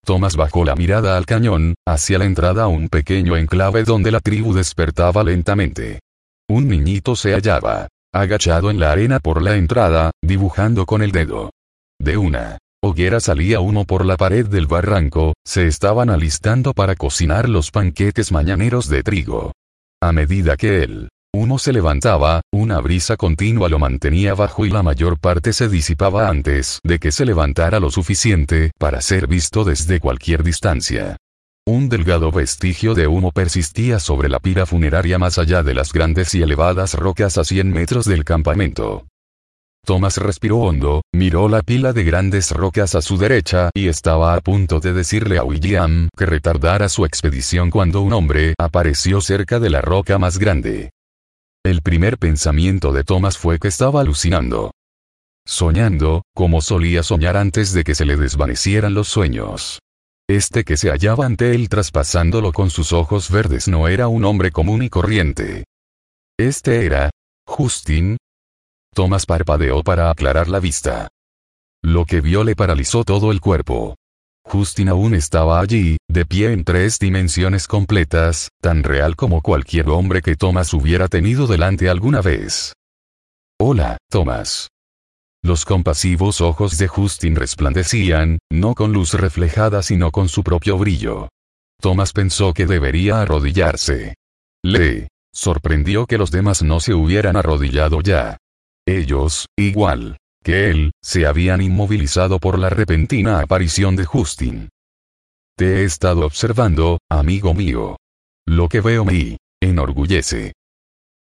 [0.05, 4.21] Thomas bajó la mirada al cañón, hacia la entrada a un pequeño enclave donde la
[4.21, 6.01] tribu despertaba lentamente.
[6.49, 11.51] Un niñito se hallaba, agachado en la arena por la entrada, dibujando con el dedo.
[12.01, 17.49] De una hoguera salía humo por la pared del barranco, se estaban alistando para cocinar
[17.49, 19.53] los panqueques mañaneros de trigo.
[20.01, 24.83] A medida que él Humo se levantaba, una brisa continua lo mantenía bajo y la
[24.83, 30.01] mayor parte se disipaba antes de que se levantara lo suficiente para ser visto desde
[30.01, 31.19] cualquier distancia.
[31.67, 36.35] Un delgado vestigio de humo persistía sobre la pira funeraria más allá de las grandes
[36.35, 39.07] y elevadas rocas a 100 metros del campamento.
[39.85, 44.41] Thomas respiró hondo, miró la pila de grandes rocas a su derecha y estaba a
[44.41, 49.69] punto de decirle a William que retardara su expedición cuando un hombre apareció cerca de
[49.69, 50.91] la roca más grande.
[51.65, 54.73] El primer pensamiento de Thomas fue que estaba alucinando.
[55.47, 59.81] Soñando, como solía soñar antes de que se le desvanecieran los sueños.
[60.29, 64.51] Este que se hallaba ante él traspasándolo con sus ojos verdes no era un hombre
[64.51, 65.65] común y corriente.
[66.39, 67.11] Este era,
[67.47, 68.19] Justin.
[68.95, 71.09] Thomas parpadeó para aclarar la vista.
[71.83, 73.97] Lo que vio le paralizó todo el cuerpo.
[74.51, 80.23] Justin aún estaba allí, de pie en tres dimensiones completas, tan real como cualquier hombre
[80.23, 82.73] que Thomas hubiera tenido delante alguna vez.
[83.61, 84.69] Hola, Thomas.
[85.43, 91.29] Los compasivos ojos de Justin resplandecían, no con luz reflejada sino con su propio brillo.
[91.81, 94.15] Thomas pensó que debería arrodillarse.
[94.65, 98.39] Le sorprendió que los demás no se hubieran arrodillado ya.
[98.87, 104.69] Ellos, igual, que él, se habían inmovilizado por la repentina aparición de Justin.
[105.57, 107.97] Te he estado observando, amigo mío.
[108.47, 110.53] Lo que veo me enorgullece.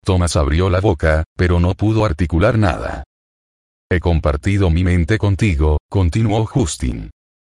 [0.04, 3.04] Thomas abrió la boca, pero no pudo articular nada.
[3.90, 7.12] He compartido mi mente contigo, continuó Justin.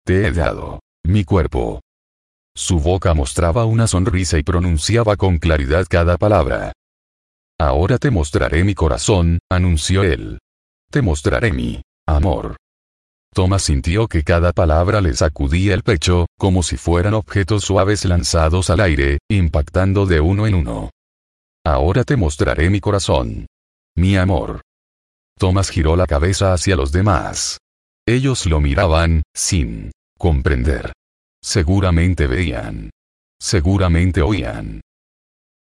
[0.05, 1.81] Te he dado mi cuerpo.
[2.55, 6.73] Su boca mostraba una sonrisa y pronunciaba con claridad cada palabra.
[7.59, 10.39] Ahora te mostraré mi corazón, anunció él.
[10.89, 12.55] Te mostraré mi amor.
[13.33, 18.69] Thomas sintió que cada palabra le sacudía el pecho, como si fueran objetos suaves lanzados
[18.69, 20.89] al aire, impactando de uno en uno.
[21.65, 23.45] Ahora te mostraré mi corazón.
[23.95, 24.61] Mi amor.
[25.37, 27.59] Thomas giró la cabeza hacia los demás.
[28.07, 30.93] Ellos lo miraban, sin comprender.
[31.43, 32.89] Seguramente veían.
[33.39, 34.81] Seguramente oían.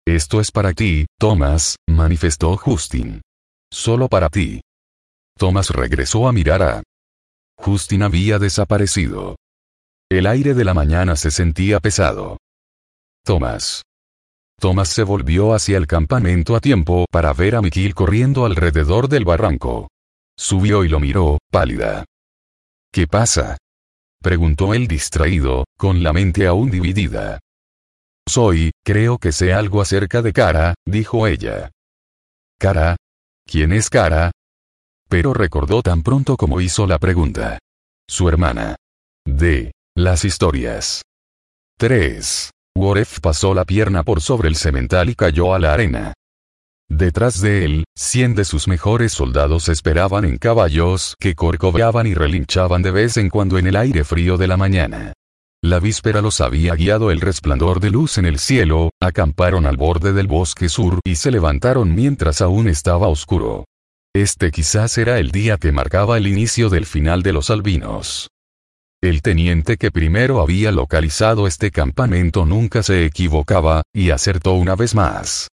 [0.06, 3.20] Esto es para ti, Thomas, manifestó Justin.
[3.72, 4.62] Solo para ti.
[5.36, 6.82] Thomas regresó a mirar a...
[7.58, 9.36] Justin había desaparecido.
[10.10, 12.38] El aire de la mañana se sentía pesado.
[13.24, 13.82] Thomas.
[14.58, 19.24] Thomas se volvió hacia el campamento a tiempo para ver a Mikil corriendo alrededor del
[19.24, 19.88] barranco.
[20.38, 22.04] Subió y lo miró, pálida.
[22.92, 23.58] ¿Qué pasa?
[24.22, 27.40] Preguntó el distraído, con la mente aún dividida.
[28.28, 31.70] Soy, creo que sé algo acerca de Cara, dijo ella.
[32.58, 32.96] ¿Cara?
[33.44, 34.30] ¿Quién es Cara?
[35.08, 37.58] Pero recordó tan pronto como hizo la pregunta.
[38.08, 38.76] Su hermana.
[39.24, 39.72] D.
[39.96, 41.02] Las historias.
[41.78, 42.50] 3.
[42.76, 46.12] Woref pasó la pierna por sobre el cemental y cayó a la arena.
[46.88, 52.82] Detrás de él, cien de sus mejores soldados esperaban en caballos que corcoveaban y relinchaban
[52.82, 55.12] de vez en cuando en el aire frío de la mañana.
[55.64, 60.12] La víspera los había guiado el resplandor de luz en el cielo, acamparon al borde
[60.12, 63.64] del bosque sur y se levantaron mientras aún estaba oscuro.
[64.16, 68.30] Este quizás era el día que marcaba el inicio del final de los albinos.
[69.02, 74.94] El teniente que primero había localizado este campamento nunca se equivocaba, y acertó una vez
[74.94, 75.48] más.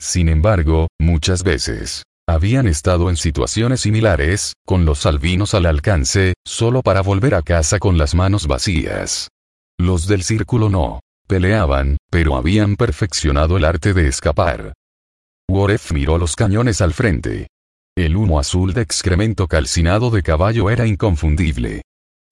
[0.00, 6.82] Sin embargo, muchas veces, habían estado en situaciones similares, con los albinos al alcance, solo
[6.82, 9.28] para volver a casa con las manos vacías.
[9.78, 10.98] Los del círculo no.
[11.28, 14.72] Peleaban, pero habían perfeccionado el arte de escapar.
[15.48, 17.46] Woref miró los cañones al frente.
[17.98, 21.82] El humo azul de excremento calcinado de caballo era inconfundible.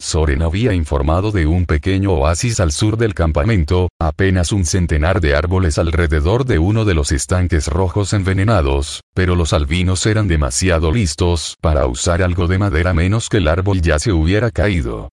[0.01, 5.35] Soren había informado de un pequeño oasis al sur del campamento, apenas un centenar de
[5.35, 11.57] árboles alrededor de uno de los estanques rojos envenenados, pero los albinos eran demasiado listos
[11.61, 15.09] para usar algo de madera menos que el árbol ya se hubiera caído.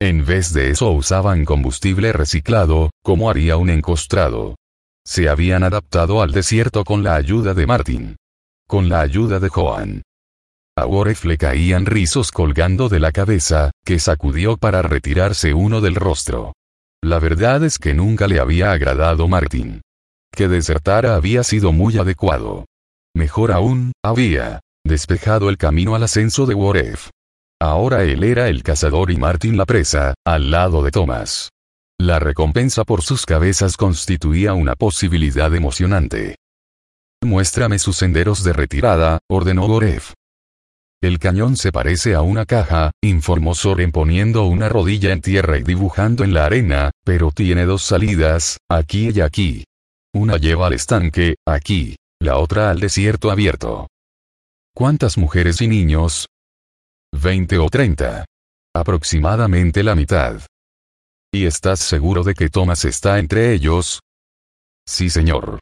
[0.00, 4.54] En vez de eso usaban combustible reciclado, como haría un encostrado.
[5.04, 8.16] Se habían adaptado al desierto con la ayuda de Martin.
[8.70, 10.02] Con la ayuda de Joan.
[10.76, 15.94] A Woref le caían rizos colgando de la cabeza, que sacudió para retirarse uno del
[15.94, 16.52] rostro.
[17.02, 19.80] La verdad es que nunca le había agradado Martin.
[20.30, 22.66] Que desertara había sido muy adecuado.
[23.16, 27.08] Mejor aún, había despejado el camino al ascenso de Woref.
[27.58, 31.48] Ahora él era el cazador y Martin la presa, al lado de Thomas.
[31.98, 36.36] La recompensa por sus cabezas constituía una posibilidad emocionante.
[37.22, 40.12] Muéstrame sus senderos de retirada, ordenó Woref.
[41.00, 45.62] El cañón se parece a una caja, informó Soren poniendo una rodilla en tierra y
[45.62, 49.64] dibujando en la arena, pero tiene dos salidas, aquí y aquí.
[50.12, 53.88] Una lleva al estanque, aquí, la otra al desierto abierto.
[54.74, 56.26] ¿Cuántas mujeres y niños?
[57.12, 58.24] Veinte o treinta.
[58.74, 60.40] Aproximadamente la mitad.
[61.32, 64.00] ¿Y estás seguro de que Thomas está entre ellos?
[64.86, 65.60] Sí, señor.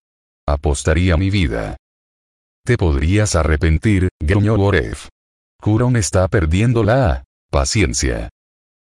[0.49, 1.77] Apostaría mi vida.
[2.65, 5.09] Te podrías arrepentir, gruñó Boref.
[5.61, 8.29] Kuron está perdiendo la paciencia.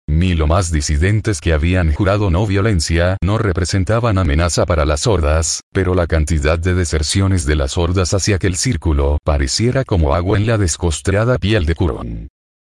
[0.08, 5.62] Ni lo más disidentes que habían jurado no violencia no representaban amenaza para las hordas,
[5.72, 10.46] pero la cantidad de deserciones de las hordas hacia aquel círculo pareciera como agua en
[10.46, 12.28] la descostreada piel de Kuron.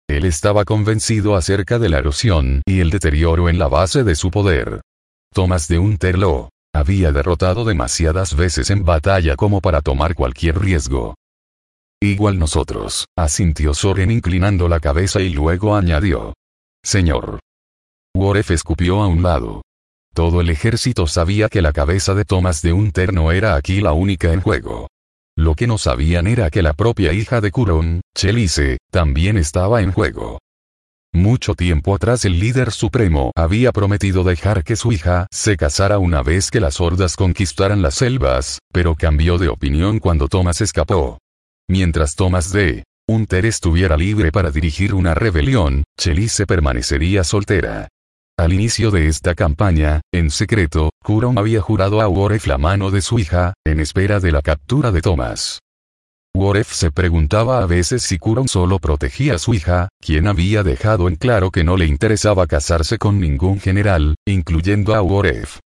[0.10, 4.32] Él estaba convencido acerca de la erosión y el deterioro en la base de su
[4.32, 4.82] poder.
[5.34, 11.16] Tomás de Unterlo había derrotado demasiadas veces en batalla como para tomar cualquier riesgo.
[12.02, 16.34] Igual nosotros, asintió Soren inclinando la cabeza y luego añadió.
[16.84, 17.40] Señor.
[18.16, 19.62] Woref escupió a un lado.
[20.14, 23.94] Todo el ejército sabía que la cabeza de Thomas de Unter no era aquí la
[23.94, 24.88] única en juego.
[25.38, 29.92] Lo que no sabían era que la propia hija de Curon, Chelice, también estaba en
[29.92, 30.40] juego.
[31.14, 36.24] Mucho tiempo atrás el líder supremo había prometido dejar que su hija se casara una
[36.24, 41.20] vez que las hordas conquistaran las selvas, pero cambió de opinión cuando Thomas escapó.
[41.70, 42.84] Mientras Thomas D.
[43.10, 47.90] Hunter estuviera libre para dirigir una rebelión, Chelice permanecería soltera.
[48.40, 53.02] Al inicio de esta campaña, en secreto, Curon había jurado a Woref la mano de
[53.02, 55.60] su hija, en espera de la captura de Thomas.
[56.34, 61.08] Woref se preguntaba a veces si Curon solo protegía a su hija, quien había dejado
[61.08, 65.60] en claro que no le interesaba casarse con ningún general, incluyendo a Woref.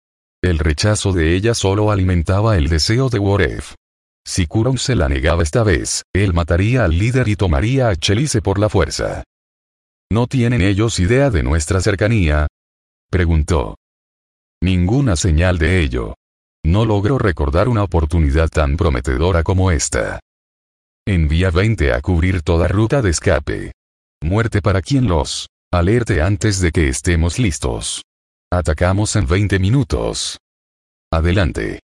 [0.43, 3.75] El rechazo de ella solo alimentaba el deseo de Woref.
[4.27, 8.41] Si Kuron se la negaba esta vez, él mataría al líder y tomaría a Chelice
[8.41, 9.23] por la fuerza.
[10.11, 12.47] ¿No tienen ellos idea de nuestra cercanía?
[13.11, 13.77] Preguntó.
[14.63, 16.15] Ninguna señal de ello.
[16.65, 20.21] No logro recordar una oportunidad tan prometedora como esta.
[21.07, 23.73] Envía 20 a cubrir toda ruta de escape.
[24.23, 28.05] Muerte para quien los alerte antes de que estemos listos.
[28.51, 30.39] Atacamos en 20 minutos.
[31.13, 31.81] Adelante.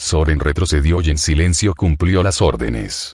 [0.00, 3.12] Soren retrocedió y en silencio cumplió las órdenes.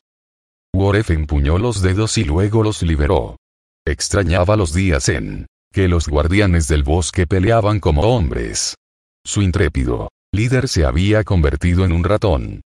[0.73, 3.37] Woref empuñó los dedos y luego los liberó.
[3.85, 8.77] Extrañaba los días en que los guardianes del bosque peleaban como hombres.
[9.27, 12.61] Su intrépido líder se había convertido en un ratón.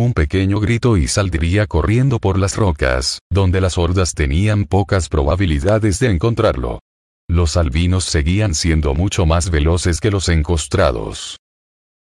[0.00, 5.98] Un pequeño grito y saldría corriendo por las rocas, donde las hordas tenían pocas probabilidades
[5.98, 6.80] de encontrarlo.
[7.28, 11.36] Los albinos seguían siendo mucho más veloces que los encostrados.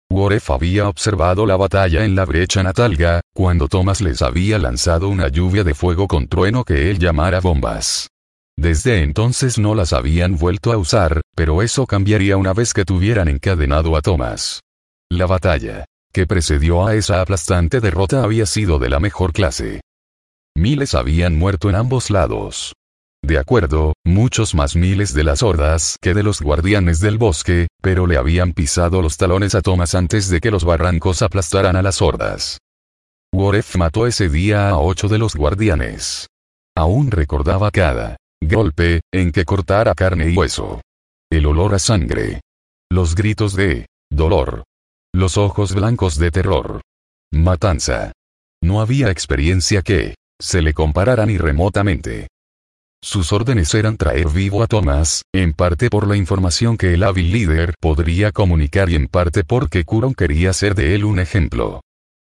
[0.10, 5.28] Woref había observado la batalla en la brecha Natalga, cuando Thomas les había lanzado una
[5.28, 8.08] lluvia de fuego con trueno que él llamara bombas.
[8.58, 13.28] Desde entonces no las habían vuelto a usar, pero eso cambiaría una vez que tuvieran
[13.28, 14.62] encadenado a Thomas.
[15.12, 15.84] La batalla
[16.14, 19.82] que precedió a esa aplastante derrota había sido de la mejor clase.
[20.56, 22.74] Miles habían muerto en ambos lados.
[23.22, 28.08] De acuerdo, muchos más miles de las hordas que de los guardianes del bosque, pero
[28.08, 32.02] le habían pisado los talones a Thomas antes de que los barrancos aplastaran a las
[32.02, 32.60] hordas.
[33.34, 36.28] Waref mató ese día a ocho de los guardianes.
[36.76, 40.82] Aún recordaba cada golpe, en que cortara carne y hueso.
[41.30, 42.42] El olor a sangre.
[42.90, 44.64] Los gritos de dolor.
[45.20, 46.80] Los ojos blancos de terror.
[47.34, 48.14] Matanza.
[48.64, 52.30] No había experiencia que se le comparara ni remotamente.
[53.04, 57.34] Sus órdenes eran traer vivo a Thomas, en parte por la información que el hábil
[57.34, 61.82] líder podría comunicar y en parte porque Kuron quería ser de él un ejemplo.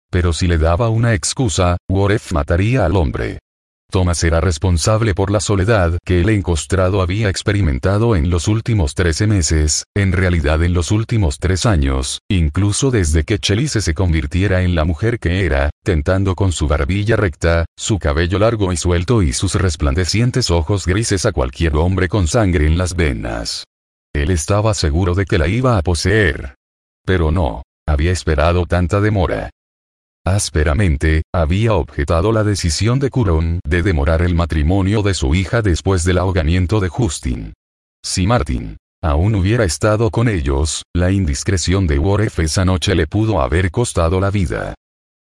[0.09, 3.37] Pero si le daba una excusa, Woref mataría al hombre.
[3.89, 9.27] Thomas era responsable por la soledad que el encostrado había experimentado en los últimos 13
[9.27, 14.75] meses, en realidad en los últimos tres años, incluso desde que Chelice se convirtiera en
[14.75, 19.31] la mujer que era, tentando con su barbilla recta, su cabello largo y suelto y
[19.31, 23.63] sus resplandecientes ojos grises a cualquier hombre con sangre en las venas.
[24.13, 26.55] Él estaba seguro de que la iba a poseer.
[27.05, 29.49] Pero no, había esperado tanta demora.
[30.27, 36.03] Ásperamente, había objetado la decisión de Curon de demorar el matrimonio de su hija después
[36.03, 37.53] del ahogamiento de Justin.
[38.03, 43.39] Si Martin aún hubiera estado con ellos, la indiscreción de Worf esa noche le pudo
[43.39, 44.73] haber costado la vida.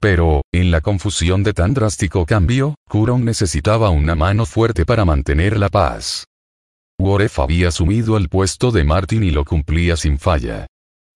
[0.01, 5.59] Pero, en la confusión de tan drástico cambio, Curon necesitaba una mano fuerte para mantener
[5.59, 6.27] la paz.
[7.01, 10.69] Worf había asumido el puesto de Martin y lo cumplía sin falla.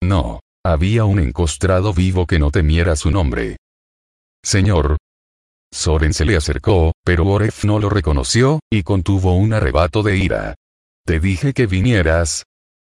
[0.03, 3.55] No, había un encostrado vivo que no temiera su nombre.
[4.43, 4.97] Señor.
[5.71, 10.55] Soren se le acercó, pero Oref no lo reconoció, y contuvo un arrebato de ira.
[11.05, 12.43] Te dije que vinieras.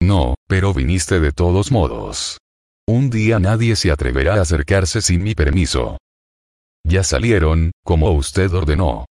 [0.01, 2.39] No, pero viniste de todos modos.
[2.87, 5.97] Un día nadie se atreverá a acercarse sin mi permiso.
[6.83, 9.05] Ya salieron, como usted ordenó.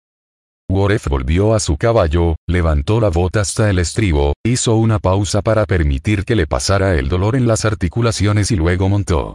[0.71, 5.67] Woref volvió a su caballo, levantó la bota hasta el estribo, hizo una pausa para
[5.67, 9.35] permitir que le pasara el dolor en las articulaciones y luego montó.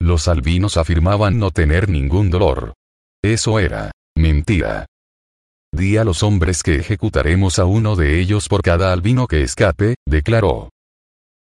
[0.00, 2.72] Los albinos afirmaban no tener ningún dolor.
[3.22, 4.86] Eso era mentira.
[5.72, 9.94] Di a los hombres que ejecutaremos a uno de ellos por cada albino que escape,
[10.06, 10.70] declaró.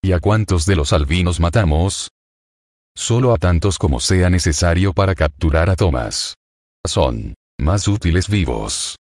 [0.01, 2.09] ¿Y a cuántos de los albinos matamos?
[2.95, 6.35] Solo a tantos como sea necesario para capturar a Thomas.
[6.85, 8.95] Son más útiles vivos.